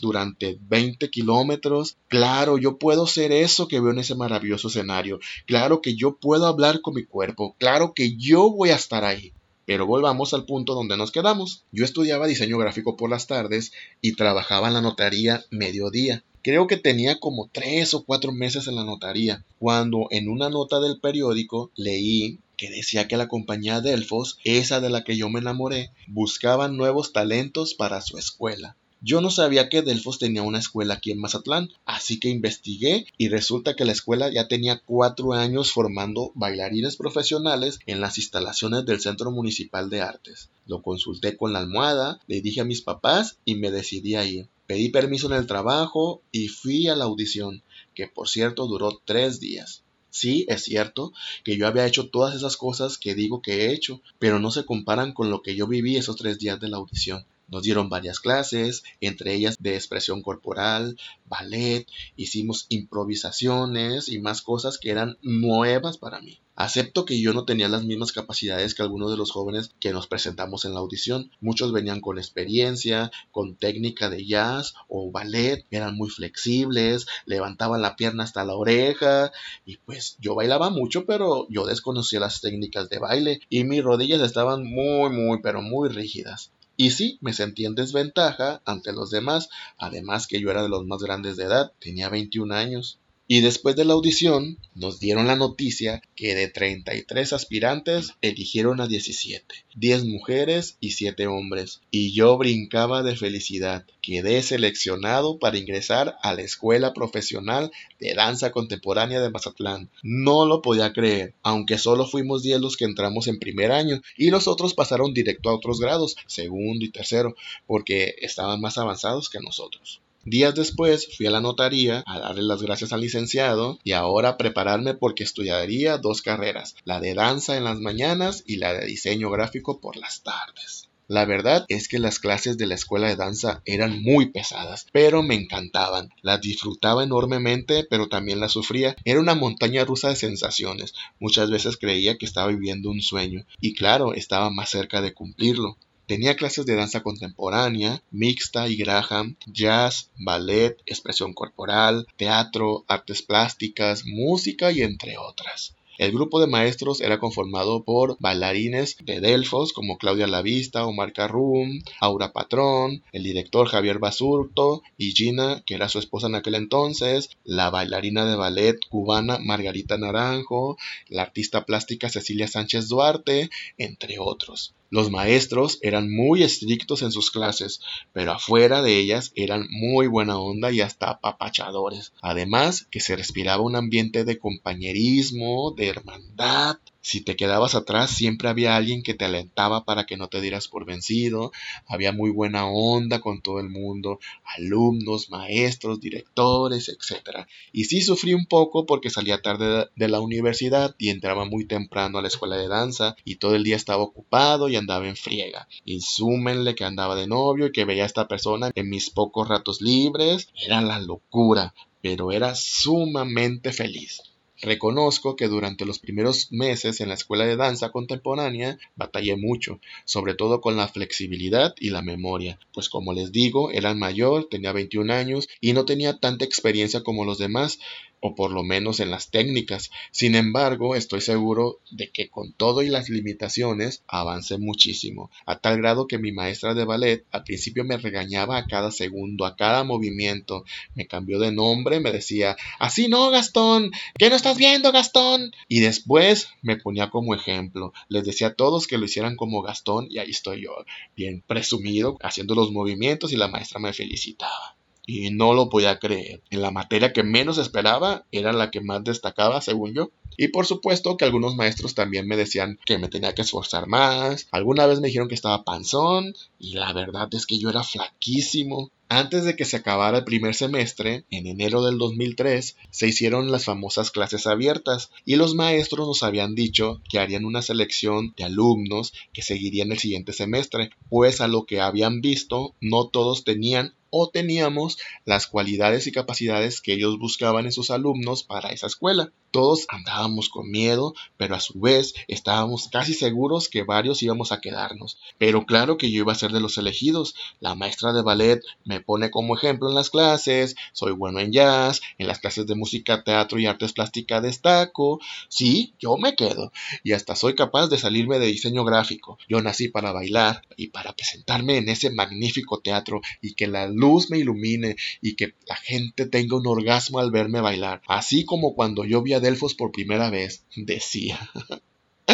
durante 0.00 0.58
20 0.68 1.10
kilómetros. 1.10 1.96
Claro, 2.08 2.58
yo 2.58 2.78
puedo 2.78 3.06
ser 3.06 3.32
eso 3.32 3.68
que 3.68 3.80
veo 3.80 3.92
en 3.92 3.98
ese 3.98 4.14
maravilloso 4.14 4.68
escenario. 4.68 5.20
Claro 5.46 5.80
que 5.80 5.94
yo 5.94 6.16
puedo 6.16 6.46
hablar 6.46 6.80
con 6.80 6.94
mi 6.94 7.04
cuerpo. 7.04 7.54
Claro 7.58 7.92
que 7.94 8.16
yo 8.16 8.50
voy 8.50 8.70
a 8.70 8.76
estar 8.76 9.04
ahí. 9.04 9.32
Pero 9.66 9.86
volvamos 9.86 10.34
al 10.34 10.44
punto 10.44 10.74
donde 10.74 10.96
nos 10.96 11.10
quedamos. 11.10 11.64
Yo 11.72 11.84
estudiaba 11.84 12.26
diseño 12.26 12.58
gráfico 12.58 12.96
por 12.96 13.08
las 13.08 13.26
tardes 13.26 13.72
y 14.02 14.14
trabajaba 14.14 14.68
en 14.68 14.74
la 14.74 14.82
notaría 14.82 15.44
mediodía. 15.50 16.22
Creo 16.42 16.66
que 16.66 16.76
tenía 16.76 17.18
como 17.18 17.48
tres 17.50 17.94
o 17.94 18.04
cuatro 18.04 18.30
meses 18.30 18.68
en 18.68 18.74
la 18.74 18.84
notaría, 18.84 19.46
cuando 19.58 20.08
en 20.10 20.28
una 20.28 20.50
nota 20.50 20.78
del 20.78 21.00
periódico 21.00 21.70
leí 21.74 22.38
que 22.58 22.68
decía 22.68 23.08
que 23.08 23.16
la 23.16 23.28
compañía 23.28 23.80
Delfos, 23.80 24.38
esa 24.44 24.80
de 24.80 24.90
la 24.90 25.04
que 25.04 25.16
yo 25.16 25.28
me 25.30 25.40
enamoré, 25.40 25.90
buscaba 26.06 26.68
nuevos 26.68 27.12
talentos 27.12 27.74
para 27.74 28.00
su 28.00 28.18
escuela. 28.18 28.76
Yo 29.06 29.20
no 29.20 29.30
sabía 29.30 29.68
que 29.68 29.82
Delfos 29.82 30.18
tenía 30.18 30.40
una 30.40 30.60
escuela 30.60 30.94
aquí 30.94 31.10
en 31.10 31.20
Mazatlán, 31.20 31.68
así 31.84 32.18
que 32.18 32.30
investigué 32.30 33.04
y 33.18 33.28
resulta 33.28 33.76
que 33.76 33.84
la 33.84 33.92
escuela 33.92 34.32
ya 34.32 34.48
tenía 34.48 34.80
cuatro 34.82 35.34
años 35.34 35.72
formando 35.72 36.32
bailarines 36.34 36.96
profesionales 36.96 37.80
en 37.84 38.00
las 38.00 38.16
instalaciones 38.16 38.86
del 38.86 39.02
Centro 39.02 39.30
Municipal 39.30 39.90
de 39.90 40.00
Artes. 40.00 40.48
Lo 40.64 40.80
consulté 40.80 41.36
con 41.36 41.52
la 41.52 41.58
almohada, 41.58 42.18
le 42.28 42.40
dije 42.40 42.62
a 42.62 42.64
mis 42.64 42.80
papás 42.80 43.36
y 43.44 43.56
me 43.56 43.70
decidí 43.70 44.14
a 44.14 44.24
ir. 44.24 44.48
Pedí 44.66 44.88
permiso 44.88 45.26
en 45.26 45.34
el 45.34 45.46
trabajo 45.46 46.22
y 46.32 46.48
fui 46.48 46.88
a 46.88 46.96
la 46.96 47.04
audición, 47.04 47.62
que 47.94 48.08
por 48.08 48.30
cierto 48.30 48.66
duró 48.66 49.02
tres 49.04 49.38
días. 49.38 49.82
Sí, 50.08 50.46
es 50.48 50.64
cierto 50.64 51.12
que 51.44 51.58
yo 51.58 51.66
había 51.66 51.86
hecho 51.86 52.08
todas 52.08 52.34
esas 52.34 52.56
cosas 52.56 52.96
que 52.96 53.14
digo 53.14 53.42
que 53.42 53.66
he 53.66 53.74
hecho, 53.74 54.00
pero 54.18 54.38
no 54.38 54.50
se 54.50 54.64
comparan 54.64 55.12
con 55.12 55.28
lo 55.28 55.42
que 55.42 55.56
yo 55.56 55.66
viví 55.66 55.96
esos 55.96 56.16
tres 56.16 56.38
días 56.38 56.58
de 56.58 56.68
la 56.68 56.78
audición. 56.78 57.26
Nos 57.48 57.62
dieron 57.62 57.88
varias 57.88 58.20
clases, 58.20 58.82
entre 59.00 59.34
ellas 59.34 59.56
de 59.60 59.74
expresión 59.74 60.22
corporal, 60.22 60.96
ballet, 61.26 61.86
hicimos 62.16 62.66
improvisaciones 62.68 64.08
y 64.08 64.18
más 64.20 64.42
cosas 64.42 64.78
que 64.78 64.90
eran 64.90 65.18
nuevas 65.22 65.98
para 65.98 66.20
mí. 66.20 66.40
Acepto 66.56 67.04
que 67.04 67.20
yo 67.20 67.34
no 67.34 67.44
tenía 67.44 67.68
las 67.68 67.82
mismas 67.82 68.12
capacidades 68.12 68.74
que 68.74 68.82
algunos 68.82 69.10
de 69.10 69.16
los 69.16 69.32
jóvenes 69.32 69.72
que 69.80 69.92
nos 69.92 70.06
presentamos 70.06 70.64
en 70.64 70.72
la 70.72 70.78
audición. 70.78 71.32
Muchos 71.40 71.72
venían 71.72 72.00
con 72.00 72.16
experiencia, 72.16 73.10
con 73.32 73.56
técnica 73.56 74.08
de 74.08 74.24
jazz 74.24 74.74
o 74.86 75.10
ballet, 75.10 75.66
eran 75.72 75.96
muy 75.96 76.10
flexibles, 76.10 77.06
levantaban 77.26 77.82
la 77.82 77.96
pierna 77.96 78.22
hasta 78.22 78.44
la 78.44 78.54
oreja 78.54 79.32
y 79.66 79.78
pues 79.78 80.16
yo 80.20 80.36
bailaba 80.36 80.70
mucho 80.70 81.06
pero 81.06 81.48
yo 81.50 81.66
desconocía 81.66 82.20
las 82.20 82.40
técnicas 82.40 82.88
de 82.88 83.00
baile 83.00 83.40
y 83.48 83.64
mis 83.64 83.82
rodillas 83.82 84.20
estaban 84.20 84.64
muy 84.64 85.10
muy 85.10 85.42
pero 85.42 85.60
muy 85.60 85.88
rígidas. 85.88 86.52
Y 86.76 86.90
sí, 86.90 87.18
me 87.20 87.32
sentí 87.32 87.66
en 87.66 87.74
desventaja 87.74 88.60
ante 88.64 88.92
los 88.92 89.10
demás, 89.10 89.48
además 89.78 90.26
que 90.26 90.40
yo 90.40 90.50
era 90.50 90.62
de 90.62 90.68
los 90.68 90.84
más 90.86 91.02
grandes 91.02 91.36
de 91.36 91.44
edad, 91.44 91.72
tenía 91.78 92.08
21 92.08 92.52
años. 92.52 92.98
Y 93.26 93.40
después 93.40 93.74
de 93.74 93.86
la 93.86 93.94
audición, 93.94 94.58
nos 94.74 95.00
dieron 95.00 95.26
la 95.26 95.34
noticia 95.34 96.02
que 96.14 96.34
de 96.34 96.48
33 96.48 97.32
aspirantes 97.32 98.12
eligieron 98.20 98.82
a 98.82 98.86
17, 98.86 99.46
10 99.76 100.04
mujeres 100.04 100.76
y 100.78 100.90
7 100.90 101.26
hombres. 101.26 101.80
Y 101.90 102.12
yo 102.12 102.36
brincaba 102.36 103.02
de 103.02 103.16
felicidad. 103.16 103.86
Quedé 104.02 104.42
seleccionado 104.42 105.38
para 105.38 105.56
ingresar 105.56 106.18
a 106.22 106.34
la 106.34 106.42
Escuela 106.42 106.92
Profesional 106.92 107.72
de 107.98 108.12
Danza 108.12 108.52
Contemporánea 108.52 109.22
de 109.22 109.30
Mazatlán. 109.30 109.88
No 110.02 110.44
lo 110.44 110.60
podía 110.60 110.92
creer, 110.92 111.32
aunque 111.42 111.78
solo 111.78 112.06
fuimos 112.06 112.42
10 112.42 112.60
los 112.60 112.76
que 112.76 112.84
entramos 112.84 113.26
en 113.26 113.38
primer 113.38 113.72
año 113.72 114.02
y 114.18 114.28
los 114.28 114.48
otros 114.48 114.74
pasaron 114.74 115.14
directo 115.14 115.48
a 115.48 115.54
otros 115.54 115.80
grados, 115.80 116.14
segundo 116.26 116.84
y 116.84 116.90
tercero, 116.90 117.34
porque 117.66 118.16
estaban 118.20 118.60
más 118.60 118.76
avanzados 118.76 119.30
que 119.30 119.40
nosotros. 119.40 120.02
Días 120.26 120.54
después 120.54 121.14
fui 121.14 121.26
a 121.26 121.30
la 121.30 121.42
notaría 121.42 122.02
a 122.06 122.18
darle 122.18 122.42
las 122.42 122.62
gracias 122.62 122.94
al 122.94 123.02
licenciado 123.02 123.78
y 123.84 123.92
ahora 123.92 124.30
a 124.30 124.36
prepararme 124.38 124.94
porque 124.94 125.22
estudiaría 125.22 125.98
dos 125.98 126.22
carreras, 126.22 126.76
la 126.84 126.98
de 126.98 127.12
danza 127.12 127.58
en 127.58 127.64
las 127.64 127.78
mañanas 127.78 128.42
y 128.46 128.56
la 128.56 128.72
de 128.72 128.86
diseño 128.86 129.30
gráfico 129.30 129.80
por 129.80 129.96
las 129.96 130.22
tardes. 130.22 130.88
La 131.08 131.26
verdad 131.26 131.66
es 131.68 131.88
que 131.88 131.98
las 131.98 132.18
clases 132.18 132.56
de 132.56 132.66
la 132.66 132.74
escuela 132.74 133.08
de 133.08 133.16
danza 133.16 133.60
eran 133.66 134.02
muy 134.02 134.30
pesadas, 134.30 134.86
pero 134.90 135.22
me 135.22 135.34
encantaban. 135.34 136.08
Las 136.22 136.40
disfrutaba 136.40 137.04
enormemente, 137.04 137.84
pero 137.84 138.08
también 138.08 138.40
las 138.40 138.52
sufría. 138.52 138.96
Era 139.04 139.20
una 139.20 139.34
montaña 139.34 139.84
rusa 139.84 140.08
de 140.08 140.16
sensaciones. 140.16 140.94
Muchas 141.20 141.50
veces 141.50 141.76
creía 141.76 142.16
que 142.16 142.24
estaba 142.24 142.48
viviendo 142.48 142.88
un 142.88 143.02
sueño, 143.02 143.44
y 143.60 143.74
claro, 143.74 144.14
estaba 144.14 144.48
más 144.48 144.70
cerca 144.70 145.02
de 145.02 145.12
cumplirlo. 145.12 145.76
Tenía 146.06 146.36
clases 146.36 146.66
de 146.66 146.76
danza 146.76 147.02
contemporánea, 147.02 148.02
mixta 148.10 148.68
y 148.68 148.76
Graham, 148.76 149.36
jazz, 149.46 150.10
ballet, 150.18 150.76
expresión 150.84 151.32
corporal, 151.32 152.06
teatro, 152.16 152.84
artes 152.88 153.22
plásticas, 153.22 154.04
música 154.04 154.70
y 154.70 154.82
entre 154.82 155.16
otras. 155.16 155.74
El 155.96 156.10
grupo 156.10 156.40
de 156.40 156.48
maestros 156.48 157.00
era 157.00 157.20
conformado 157.20 157.84
por 157.84 158.16
bailarines 158.18 158.96
de 159.04 159.20
Delfos 159.20 159.72
como 159.72 159.96
Claudia 159.96 160.26
Lavista, 160.26 160.86
Omar 160.86 161.12
Carrum, 161.12 161.80
Aura 162.00 162.32
Patrón, 162.32 163.04
el 163.12 163.22
director 163.22 163.68
Javier 163.68 164.00
Basurto 164.00 164.82
y 164.98 165.12
Gina, 165.12 165.62
que 165.64 165.76
era 165.76 165.88
su 165.88 166.00
esposa 166.00 166.26
en 166.26 166.34
aquel 166.34 166.56
entonces, 166.56 167.30
la 167.44 167.70
bailarina 167.70 168.26
de 168.26 168.34
ballet 168.34 168.76
cubana 168.90 169.38
Margarita 169.38 169.96
Naranjo, 169.96 170.76
la 171.08 171.22
artista 171.22 171.64
plástica 171.64 172.08
Cecilia 172.08 172.48
Sánchez 172.48 172.88
Duarte, 172.88 173.48
entre 173.78 174.18
otros. 174.18 174.74
Los 174.90 175.10
maestros 175.10 175.78
eran 175.82 176.10
muy 176.14 176.42
estrictos 176.42 177.02
en 177.02 177.10
sus 177.10 177.30
clases, 177.30 177.80
pero 178.12 178.32
afuera 178.32 178.82
de 178.82 178.98
ellas 178.98 179.32
eran 179.34 179.66
muy 179.70 180.06
buena 180.06 180.38
onda 180.38 180.70
y 180.70 180.80
hasta 180.80 181.10
apapachadores. 181.10 182.12
Además, 182.22 182.86
que 182.90 183.00
se 183.00 183.16
respiraba 183.16 183.62
un 183.62 183.76
ambiente 183.76 184.24
de 184.24 184.38
compañerismo, 184.38 185.72
de 185.72 185.88
hermandad. 185.88 186.76
Si 187.04 187.20
te 187.20 187.36
quedabas 187.36 187.74
atrás, 187.74 188.12
siempre 188.12 188.48
había 188.48 188.76
alguien 188.76 189.02
que 189.02 189.12
te 189.12 189.26
alentaba 189.26 189.84
para 189.84 190.06
que 190.06 190.16
no 190.16 190.28
te 190.28 190.40
dieras 190.40 190.68
por 190.68 190.86
vencido. 190.86 191.52
Había 191.86 192.12
muy 192.12 192.30
buena 192.30 192.66
onda 192.66 193.20
con 193.20 193.42
todo 193.42 193.60
el 193.60 193.68
mundo, 193.68 194.20
alumnos, 194.56 195.28
maestros, 195.28 196.00
directores, 196.00 196.88
etc. 196.88 197.46
Y 197.72 197.84
sí 197.84 198.00
sufrí 198.00 198.32
un 198.32 198.46
poco 198.46 198.86
porque 198.86 199.10
salía 199.10 199.42
tarde 199.42 199.90
de 199.94 200.08
la 200.08 200.22
universidad 200.22 200.94
y 200.96 201.10
entraba 201.10 201.44
muy 201.44 201.66
temprano 201.66 202.16
a 202.16 202.22
la 202.22 202.28
escuela 202.28 202.56
de 202.56 202.68
danza 202.68 203.16
y 203.22 203.36
todo 203.36 203.54
el 203.54 203.64
día 203.64 203.76
estaba 203.76 204.02
ocupado 204.02 204.70
y 204.70 204.76
andaba 204.76 205.06
en 205.06 205.16
friega. 205.16 205.68
Y 205.84 206.00
súmenle 206.00 206.74
que 206.74 206.84
andaba 206.84 207.16
de 207.16 207.26
novio 207.26 207.66
y 207.66 207.72
que 207.72 207.84
veía 207.84 208.04
a 208.04 208.06
esta 208.06 208.28
persona 208.28 208.70
en 208.74 208.88
mis 208.88 209.10
pocos 209.10 209.46
ratos 209.46 209.82
libres. 209.82 210.48
Era 210.54 210.80
la 210.80 211.00
locura, 211.00 211.74
pero 212.00 212.32
era 212.32 212.54
sumamente 212.54 213.74
feliz. 213.74 214.22
Reconozco 214.62 215.36
que 215.36 215.48
durante 215.48 215.84
los 215.84 215.98
primeros 215.98 216.52
meses 216.52 217.00
en 217.00 217.08
la 217.08 217.14
escuela 217.14 217.44
de 217.44 217.56
danza 217.56 217.90
contemporánea 217.90 218.78
batallé 218.94 219.36
mucho, 219.36 219.80
sobre 220.04 220.34
todo 220.34 220.60
con 220.60 220.76
la 220.76 220.88
flexibilidad 220.88 221.74
y 221.80 221.90
la 221.90 222.02
memoria, 222.02 222.58
pues 222.72 222.88
como 222.88 223.12
les 223.12 223.32
digo, 223.32 223.72
era 223.72 223.94
mayor, 223.94 224.48
tenía 224.48 224.72
21 224.72 225.12
años 225.12 225.48
y 225.60 225.72
no 225.72 225.84
tenía 225.84 226.18
tanta 226.18 226.44
experiencia 226.44 227.02
como 227.02 227.24
los 227.24 227.38
demás, 227.38 227.78
o 228.26 228.34
por 228.34 228.52
lo 228.52 228.62
menos 228.62 229.00
en 229.00 229.10
las 229.10 229.30
técnicas. 229.30 229.90
Sin 230.10 230.34
embargo, 230.34 230.96
estoy 230.96 231.20
seguro 231.20 231.80
de 231.90 232.10
que 232.10 232.30
con 232.30 232.54
todo 232.54 232.80
y 232.80 232.88
las 232.88 233.10
limitaciones 233.10 234.02
avancé 234.06 234.56
muchísimo, 234.56 235.30
a 235.44 235.58
tal 235.58 235.76
grado 235.76 236.06
que 236.06 236.16
mi 236.16 236.32
maestra 236.32 236.72
de 236.72 236.86
ballet 236.86 237.26
al 237.32 237.44
principio 237.44 237.84
me 237.84 237.98
regañaba 237.98 238.56
a 238.56 238.64
cada 238.64 238.90
segundo, 238.92 239.44
a 239.44 239.56
cada 239.56 239.84
movimiento, 239.84 240.64
me 240.94 241.06
cambió 241.06 241.38
de 241.38 241.52
nombre, 241.52 242.00
me 242.00 242.12
decía, 242.12 242.56
así 242.78 243.08
no, 243.08 243.28
Gastón, 243.28 243.90
¿qué 244.18 244.30
no 244.30 244.36
estás 244.36 244.56
viendo, 244.56 244.90
Gastón? 244.90 245.52
Y 245.68 245.80
después 245.80 246.48
me 246.62 246.78
ponía 246.78 247.10
como 247.10 247.34
ejemplo, 247.34 247.92
les 248.08 248.24
decía 248.24 248.46
a 248.46 248.54
todos 248.54 248.86
que 248.86 248.96
lo 248.96 249.04
hicieran 249.04 249.36
como 249.36 249.60
Gastón 249.60 250.06
y 250.08 250.16
ahí 250.16 250.30
estoy 250.30 250.62
yo, 250.62 250.72
bien 251.14 251.44
presumido, 251.46 252.16
haciendo 252.22 252.54
los 252.54 252.72
movimientos 252.72 253.34
y 253.34 253.36
la 253.36 253.48
maestra 253.48 253.80
me 253.80 253.92
felicitaba 253.92 254.76
y 255.06 255.30
no 255.30 255.54
lo 255.54 255.68
podía 255.68 255.98
creer. 255.98 256.42
En 256.50 256.62
la 256.62 256.70
materia 256.70 257.12
que 257.12 257.22
menos 257.22 257.58
esperaba 257.58 258.26
era 258.32 258.52
la 258.52 258.70
que 258.70 258.80
más 258.80 259.04
destacaba, 259.04 259.60
según 259.60 259.94
yo. 259.94 260.10
Y 260.36 260.48
por 260.48 260.66
supuesto 260.66 261.16
que 261.16 261.24
algunos 261.24 261.56
maestros 261.56 261.94
también 261.94 262.26
me 262.26 262.36
decían 262.36 262.78
que 262.84 262.98
me 262.98 263.08
tenía 263.08 263.34
que 263.34 263.42
esforzar 263.42 263.86
más. 263.86 264.48
Alguna 264.50 264.86
vez 264.86 265.00
me 265.00 265.08
dijeron 265.08 265.28
que 265.28 265.34
estaba 265.34 265.64
panzón 265.64 266.34
y 266.58 266.74
la 266.74 266.92
verdad 266.92 267.28
es 267.32 267.46
que 267.46 267.58
yo 267.58 267.70
era 267.70 267.82
flaquísimo. 267.82 268.90
Antes 269.08 269.44
de 269.44 269.54
que 269.54 269.64
se 269.64 269.76
acabara 269.76 270.18
el 270.18 270.24
primer 270.24 270.54
semestre, 270.54 271.24
en 271.30 271.46
enero 271.46 271.84
del 271.84 271.98
2003, 271.98 272.76
se 272.90 273.06
hicieron 273.06 273.52
las 273.52 273.66
famosas 273.66 274.10
clases 274.10 274.46
abiertas 274.46 275.10
y 275.24 275.36
los 275.36 275.54
maestros 275.54 276.06
nos 276.06 276.22
habían 276.22 276.54
dicho 276.54 277.02
que 277.08 277.18
harían 277.18 277.44
una 277.44 277.62
selección 277.62 278.34
de 278.36 278.44
alumnos 278.44 279.12
que 279.32 279.42
seguirían 279.42 279.92
el 279.92 279.98
siguiente 279.98 280.32
semestre, 280.32 280.90
pues 281.10 281.40
a 281.40 281.48
lo 281.48 281.66
que 281.66 281.80
habían 281.80 282.22
visto 282.22 282.74
no 282.80 283.08
todos 283.08 283.44
tenían 283.44 283.94
o 284.16 284.30
teníamos 284.30 284.96
las 285.24 285.48
cualidades 285.48 286.06
y 286.06 286.12
capacidades 286.12 286.80
que 286.80 286.92
ellos 286.92 287.18
buscaban 287.18 287.66
en 287.66 287.72
sus 287.72 287.90
alumnos 287.90 288.44
para 288.44 288.68
esa 288.68 288.86
escuela. 288.86 289.32
Todos 289.50 289.86
andábamos 289.88 290.50
con 290.50 290.70
miedo, 290.70 291.14
pero 291.36 291.56
a 291.56 291.60
su 291.60 291.80
vez 291.80 292.14
estábamos 292.28 292.88
casi 292.92 293.12
seguros 293.12 293.68
que 293.68 293.82
varios 293.82 294.22
íbamos 294.22 294.52
a 294.52 294.60
quedarnos. 294.60 295.18
Pero 295.36 295.66
claro 295.66 295.98
que 295.98 296.12
yo 296.12 296.20
iba 296.20 296.32
a 296.32 296.36
ser 296.36 296.52
de 296.52 296.60
los 296.60 296.78
elegidos. 296.78 297.34
La 297.58 297.74
maestra 297.74 298.12
de 298.12 298.22
ballet 298.22 298.60
me 298.84 298.93
pone 299.00 299.30
como 299.30 299.56
ejemplo 299.56 299.88
en 299.88 299.94
las 299.94 300.10
clases, 300.10 300.76
soy 300.92 301.12
bueno 301.12 301.40
en 301.40 301.52
jazz, 301.52 302.00
en 302.18 302.26
las 302.26 302.38
clases 302.38 302.66
de 302.66 302.74
música, 302.74 303.24
teatro 303.24 303.58
y 303.58 303.66
artes 303.66 303.92
plásticas 303.92 304.42
destaco. 304.42 305.20
Sí, 305.48 305.94
yo 305.98 306.16
me 306.16 306.34
quedo. 306.34 306.72
Y 307.02 307.12
hasta 307.12 307.36
soy 307.36 307.54
capaz 307.54 307.88
de 307.88 307.98
salirme 307.98 308.38
de 308.38 308.46
diseño 308.46 308.84
gráfico. 308.84 309.38
Yo 309.48 309.60
nací 309.60 309.88
para 309.88 310.12
bailar 310.12 310.62
y 310.76 310.88
para 310.88 311.12
presentarme 311.12 311.78
en 311.78 311.88
ese 311.88 312.10
magnífico 312.10 312.80
teatro 312.80 313.20
y 313.40 313.54
que 313.54 313.66
la 313.66 313.88
luz 313.88 314.30
me 314.30 314.38
ilumine 314.38 314.96
y 315.20 315.36
que 315.36 315.54
la 315.66 315.76
gente 315.76 316.26
tenga 316.26 316.56
un 316.56 316.66
orgasmo 316.66 317.18
al 317.18 317.30
verme 317.30 317.60
bailar. 317.60 318.02
Así 318.08 318.44
como 318.44 318.74
cuando 318.74 319.04
yo 319.04 319.22
vi 319.22 319.32
a 319.32 319.40
Delfos 319.40 319.74
por 319.74 319.92
primera 319.92 320.30
vez, 320.30 320.64
decía. 320.76 321.38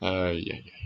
ay, 0.00 0.48
ay, 0.52 0.64
ay. 0.74 0.79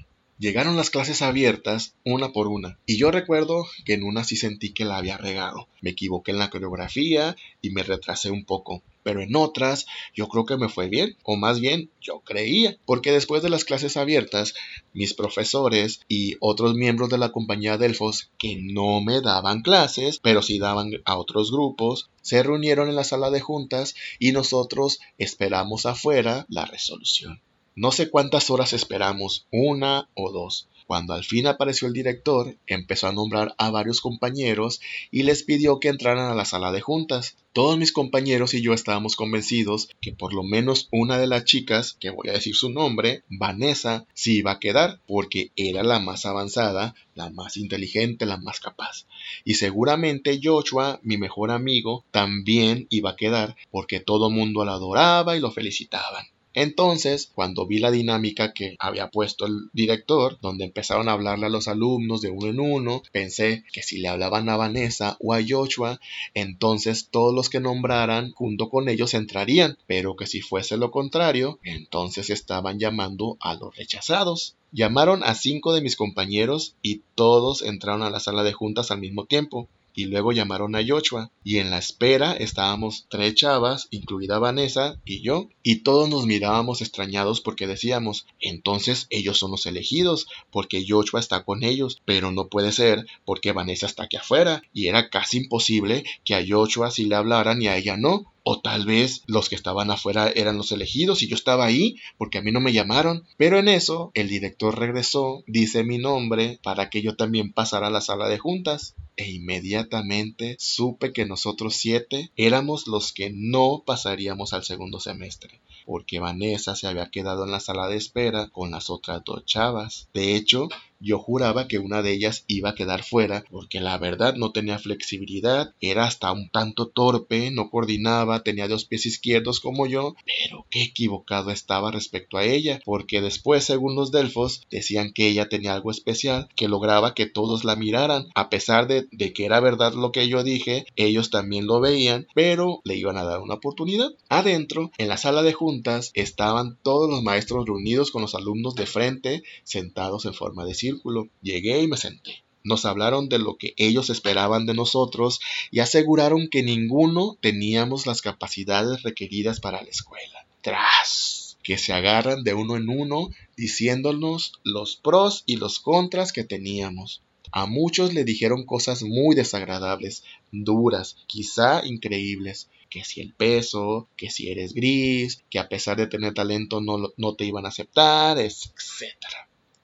Llegaron 0.44 0.76
las 0.76 0.90
clases 0.90 1.22
abiertas 1.22 1.94
una 2.04 2.32
por 2.32 2.48
una, 2.48 2.78
y 2.84 2.98
yo 2.98 3.10
recuerdo 3.10 3.64
que 3.86 3.94
en 3.94 4.02
una 4.02 4.24
sí 4.24 4.36
sentí 4.36 4.74
que 4.74 4.84
la 4.84 4.98
había 4.98 5.16
regado. 5.16 5.68
Me 5.80 5.92
equivoqué 5.92 6.32
en 6.32 6.38
la 6.38 6.50
coreografía 6.50 7.34
y 7.62 7.70
me 7.70 7.82
retrasé 7.82 8.30
un 8.30 8.44
poco, 8.44 8.82
pero 9.02 9.22
en 9.22 9.36
otras 9.36 9.86
yo 10.14 10.28
creo 10.28 10.44
que 10.44 10.58
me 10.58 10.68
fue 10.68 10.90
bien, 10.90 11.16
o 11.22 11.36
más 11.36 11.60
bien 11.60 11.88
yo 11.98 12.20
creía, 12.20 12.76
porque 12.84 13.10
después 13.10 13.42
de 13.42 13.48
las 13.48 13.64
clases 13.64 13.96
abiertas, 13.96 14.52
mis 14.92 15.14
profesores 15.14 16.02
y 16.08 16.36
otros 16.40 16.74
miembros 16.74 17.08
de 17.08 17.16
la 17.16 17.32
compañía 17.32 17.78
Delfos 17.78 18.30
que 18.36 18.58
no 18.60 19.00
me 19.00 19.22
daban 19.22 19.62
clases, 19.62 20.20
pero 20.22 20.42
sí 20.42 20.58
daban 20.58 20.90
a 21.06 21.16
otros 21.16 21.52
grupos, 21.52 22.10
se 22.20 22.42
reunieron 22.42 22.90
en 22.90 22.96
la 22.96 23.04
sala 23.04 23.30
de 23.30 23.40
juntas 23.40 23.94
y 24.18 24.32
nosotros 24.32 24.98
esperamos 25.16 25.86
afuera 25.86 26.44
la 26.50 26.66
resolución. 26.66 27.40
No 27.76 27.90
sé 27.90 28.08
cuántas 28.08 28.50
horas 28.50 28.72
esperamos, 28.72 29.46
una 29.50 30.08
o 30.14 30.30
dos. 30.30 30.68
Cuando 30.86 31.12
al 31.14 31.24
fin 31.24 31.48
apareció 31.48 31.88
el 31.88 31.94
director, 31.94 32.56
empezó 32.68 33.08
a 33.08 33.12
nombrar 33.12 33.54
a 33.58 33.70
varios 33.70 34.00
compañeros 34.00 34.80
y 35.10 35.24
les 35.24 35.42
pidió 35.42 35.80
que 35.80 35.88
entraran 35.88 36.30
a 36.30 36.36
la 36.36 36.44
sala 36.44 36.70
de 36.70 36.82
juntas. 36.82 37.36
Todos 37.52 37.76
mis 37.76 37.90
compañeros 37.90 38.54
y 38.54 38.62
yo 38.62 38.74
estábamos 38.74 39.16
convencidos 39.16 39.88
que 40.00 40.12
por 40.12 40.34
lo 40.34 40.44
menos 40.44 40.88
una 40.92 41.18
de 41.18 41.26
las 41.26 41.46
chicas, 41.46 41.96
que 41.98 42.10
voy 42.10 42.28
a 42.28 42.34
decir 42.34 42.54
su 42.54 42.70
nombre, 42.70 43.24
Vanessa, 43.28 44.06
sí 44.14 44.38
iba 44.38 44.52
a 44.52 44.60
quedar, 44.60 45.00
porque 45.06 45.50
era 45.56 45.82
la 45.82 45.98
más 45.98 46.26
avanzada, 46.26 46.94
la 47.16 47.30
más 47.30 47.56
inteligente, 47.56 48.24
la 48.24 48.36
más 48.36 48.60
capaz. 48.60 49.06
Y 49.44 49.54
seguramente 49.54 50.38
Joshua, 50.40 51.00
mi 51.02 51.16
mejor 51.16 51.50
amigo, 51.50 52.04
también 52.12 52.86
iba 52.90 53.10
a 53.10 53.16
quedar, 53.16 53.56
porque 53.72 53.98
todo 53.98 54.30
mundo 54.30 54.64
la 54.64 54.74
adoraba 54.74 55.36
y 55.36 55.40
lo 55.40 55.50
felicitaban. 55.50 56.26
Entonces, 56.54 57.30
cuando 57.34 57.66
vi 57.66 57.78
la 57.78 57.90
dinámica 57.90 58.52
que 58.52 58.76
había 58.78 59.10
puesto 59.10 59.44
el 59.46 59.70
director, 59.72 60.38
donde 60.40 60.64
empezaron 60.64 61.08
a 61.08 61.12
hablarle 61.12 61.46
a 61.46 61.50
los 61.50 61.66
alumnos 61.66 62.20
de 62.20 62.30
uno 62.30 62.46
en 62.46 62.60
uno, 62.60 63.02
pensé 63.12 63.64
que 63.72 63.82
si 63.82 63.98
le 63.98 64.08
hablaban 64.08 64.48
a 64.48 64.56
Vanessa 64.56 65.16
o 65.20 65.34
a 65.34 65.40
Joshua, 65.46 66.00
entonces 66.32 67.08
todos 67.10 67.34
los 67.34 67.48
que 67.48 67.60
nombraran 67.60 68.30
junto 68.30 68.70
con 68.70 68.88
ellos 68.88 69.14
entrarían, 69.14 69.76
pero 69.86 70.14
que 70.14 70.26
si 70.26 70.40
fuese 70.40 70.76
lo 70.76 70.92
contrario, 70.92 71.58
entonces 71.64 72.30
estaban 72.30 72.78
llamando 72.78 73.36
a 73.40 73.54
los 73.54 73.76
rechazados. 73.76 74.56
Llamaron 74.70 75.22
a 75.24 75.34
cinco 75.34 75.72
de 75.72 75.80
mis 75.80 75.96
compañeros 75.96 76.76
y 76.82 77.02
todos 77.14 77.62
entraron 77.62 78.02
a 78.02 78.10
la 78.10 78.20
sala 78.20 78.44
de 78.44 78.52
juntas 78.52 78.90
al 78.90 79.00
mismo 79.00 79.26
tiempo 79.26 79.68
y 79.94 80.06
luego 80.06 80.32
llamaron 80.32 80.74
a 80.76 80.84
Joshua 80.86 81.30
y 81.42 81.58
en 81.58 81.70
la 81.70 81.78
espera 81.78 82.32
estábamos 82.32 83.06
tres 83.08 83.34
chavas, 83.34 83.88
incluida 83.90 84.38
Vanessa 84.38 85.00
y 85.04 85.22
yo, 85.22 85.48
y 85.62 85.76
todos 85.76 86.08
nos 86.08 86.26
mirábamos 86.26 86.82
extrañados 86.82 87.40
porque 87.40 87.66
decíamos, 87.66 88.26
entonces 88.40 89.06
ellos 89.10 89.38
son 89.38 89.52
los 89.52 89.66
elegidos, 89.66 90.26
porque 90.50 90.84
Joshua 90.86 91.20
está 91.20 91.44
con 91.44 91.62
ellos, 91.62 92.02
pero 92.04 92.32
no 92.32 92.48
puede 92.48 92.72
ser 92.72 93.06
porque 93.24 93.52
Vanessa 93.52 93.86
está 93.86 94.04
aquí 94.04 94.16
afuera 94.16 94.62
y 94.72 94.88
era 94.88 95.08
casi 95.10 95.38
imposible 95.38 96.04
que 96.24 96.34
a 96.34 96.44
Joshua 96.46 96.90
sí 96.90 97.06
le 97.06 97.14
hablaran 97.14 97.62
y 97.62 97.68
a 97.68 97.76
ella 97.76 97.96
no, 97.96 98.33
o 98.44 98.60
tal 98.60 98.84
vez 98.84 99.22
los 99.26 99.48
que 99.48 99.54
estaban 99.54 99.90
afuera 99.90 100.30
eran 100.34 100.58
los 100.58 100.70
elegidos 100.70 101.22
y 101.22 101.28
yo 101.28 101.34
estaba 101.34 101.64
ahí 101.64 101.96
porque 102.18 102.38
a 102.38 102.42
mí 102.42 102.52
no 102.52 102.60
me 102.60 102.72
llamaron. 102.72 103.26
Pero 103.36 103.58
en 103.58 103.68
eso 103.68 104.12
el 104.14 104.28
director 104.28 104.78
regresó, 104.78 105.42
dice 105.46 105.82
mi 105.82 105.98
nombre 105.98 106.60
para 106.62 106.90
que 106.90 107.02
yo 107.02 107.16
también 107.16 107.52
pasara 107.52 107.88
a 107.88 107.90
la 107.90 108.00
sala 108.02 108.28
de 108.28 108.38
juntas. 108.38 108.94
E 109.16 109.30
inmediatamente 109.30 110.56
supe 110.58 111.12
que 111.12 111.24
nosotros 111.24 111.76
siete 111.76 112.32
éramos 112.36 112.88
los 112.88 113.12
que 113.12 113.30
no 113.32 113.84
pasaríamos 113.86 114.52
al 114.52 114.64
segundo 114.64 114.98
semestre, 114.98 115.60
porque 115.86 116.18
Vanessa 116.18 116.74
se 116.74 116.88
había 116.88 117.10
quedado 117.10 117.44
en 117.44 117.52
la 117.52 117.60
sala 117.60 117.86
de 117.86 117.96
espera 117.96 118.48
con 118.48 118.72
las 118.72 118.90
otras 118.90 119.22
dos 119.24 119.44
chavas. 119.46 120.08
De 120.12 120.34
hecho, 120.34 120.68
yo 121.04 121.18
juraba 121.18 121.68
que 121.68 121.78
una 121.78 122.02
de 122.02 122.12
ellas 122.12 122.44
iba 122.46 122.70
a 122.70 122.74
quedar 122.74 123.04
fuera 123.04 123.44
porque 123.50 123.80
la 123.80 123.98
verdad 123.98 124.34
no 124.36 124.52
tenía 124.52 124.78
flexibilidad, 124.78 125.74
era 125.80 126.04
hasta 126.04 126.32
un 126.32 126.48
tanto 126.48 126.88
torpe, 126.88 127.50
no 127.50 127.70
coordinaba, 127.70 128.42
tenía 128.42 128.68
dos 128.68 128.86
pies 128.86 129.06
izquierdos 129.06 129.60
como 129.60 129.86
yo, 129.86 130.14
pero 130.24 130.66
qué 130.70 130.82
equivocado 130.82 131.50
estaba 131.50 131.90
respecto 131.90 132.38
a 132.38 132.44
ella, 132.44 132.80
porque 132.84 133.20
después, 133.20 133.64
según 133.64 133.94
los 133.94 134.10
delfos, 134.10 134.62
decían 134.70 135.12
que 135.12 135.28
ella 135.28 135.48
tenía 135.48 135.74
algo 135.74 135.90
especial, 135.90 136.48
que 136.56 136.68
lograba 136.68 137.14
que 137.14 137.26
todos 137.26 137.64
la 137.64 137.76
miraran, 137.76 138.28
a 138.34 138.48
pesar 138.48 138.86
de, 138.86 139.06
que 139.32 139.44
era 139.44 139.60
verdad 139.60 139.94
lo 139.94 140.12
que 140.12 140.28
yo 140.28 140.42
dije, 140.42 140.86
ellos 140.96 141.30
también 141.30 141.66
lo 141.66 141.80
veían, 141.80 142.26
pero 142.34 142.80
le 142.84 142.96
iban 142.96 143.18
a 143.18 143.24
dar 143.24 143.40
una 143.40 143.54
oportunidad. 143.54 144.10
Adentro, 144.28 144.90
en 144.98 145.08
la 145.08 145.16
sala 145.16 145.42
de 145.42 145.52
juntas, 145.52 146.10
estaban 146.14 146.78
todos 146.82 147.10
los 147.10 147.22
maestros 147.22 147.66
reunidos 147.66 148.10
con 148.10 148.22
los 148.22 148.34
alumnos 148.34 148.74
de 148.74 148.86
frente, 148.86 149.42
sentados 149.64 150.24
en 150.24 150.34
forma 150.34 150.64
de 150.64 150.74
círculo 150.74 150.93
llegué 151.42 151.82
y 151.82 151.88
me 151.88 151.96
senté. 151.96 152.44
Nos 152.62 152.86
hablaron 152.86 153.28
de 153.28 153.38
lo 153.38 153.56
que 153.56 153.74
ellos 153.76 154.08
esperaban 154.08 154.64
de 154.64 154.72
nosotros 154.72 155.40
y 155.70 155.80
aseguraron 155.80 156.48
que 156.48 156.62
ninguno 156.62 157.36
teníamos 157.42 158.06
las 158.06 158.22
capacidades 158.22 159.02
requeridas 159.02 159.60
para 159.60 159.82
la 159.82 159.90
escuela. 159.90 160.46
Tras. 160.62 161.58
que 161.62 161.78
se 161.78 161.92
agarran 161.92 162.42
de 162.42 162.54
uno 162.54 162.76
en 162.76 162.88
uno 162.88 163.30
diciéndonos 163.56 164.52
los 164.64 164.96
pros 164.96 165.42
y 165.46 165.56
los 165.56 165.78
contras 165.78 166.32
que 166.32 166.44
teníamos. 166.44 167.22
A 167.52 167.66
muchos 167.66 168.12
le 168.14 168.24
dijeron 168.24 168.64
cosas 168.64 169.02
muy 169.02 169.36
desagradables, 169.36 170.24
duras, 170.50 171.16
quizá 171.26 171.86
increíbles, 171.86 172.68
que 172.90 173.04
si 173.04 173.20
el 173.20 173.34
peso, 173.34 174.08
que 174.16 174.30
si 174.30 174.50
eres 174.50 174.72
gris, 174.72 175.42
que 175.50 175.58
a 175.58 175.68
pesar 175.68 175.96
de 175.96 176.06
tener 176.06 176.34
talento 176.34 176.80
no, 176.80 177.12
no 177.16 177.34
te 177.34 177.44
iban 177.44 177.64
a 177.66 177.68
aceptar, 177.68 178.38
etc. 178.38 178.60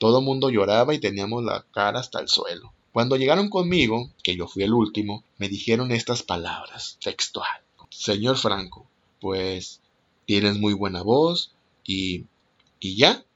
Todo 0.00 0.22
mundo 0.22 0.48
lloraba 0.48 0.94
y 0.94 0.98
teníamos 0.98 1.44
la 1.44 1.66
cara 1.72 2.00
hasta 2.00 2.20
el 2.20 2.28
suelo. 2.28 2.72
Cuando 2.90 3.16
llegaron 3.16 3.50
conmigo, 3.50 4.10
que 4.22 4.34
yo 4.34 4.48
fui 4.48 4.62
el 4.62 4.72
último, 4.72 5.24
me 5.36 5.50
dijeron 5.50 5.92
estas 5.92 6.22
palabras, 6.22 6.96
textual. 7.04 7.60
Señor 7.90 8.38
Franco, 8.38 8.88
pues 9.20 9.82
tienes 10.24 10.58
muy 10.58 10.72
buena 10.72 11.02
voz 11.02 11.54
y, 11.84 12.24
y 12.78 12.96
ya, 12.96 13.26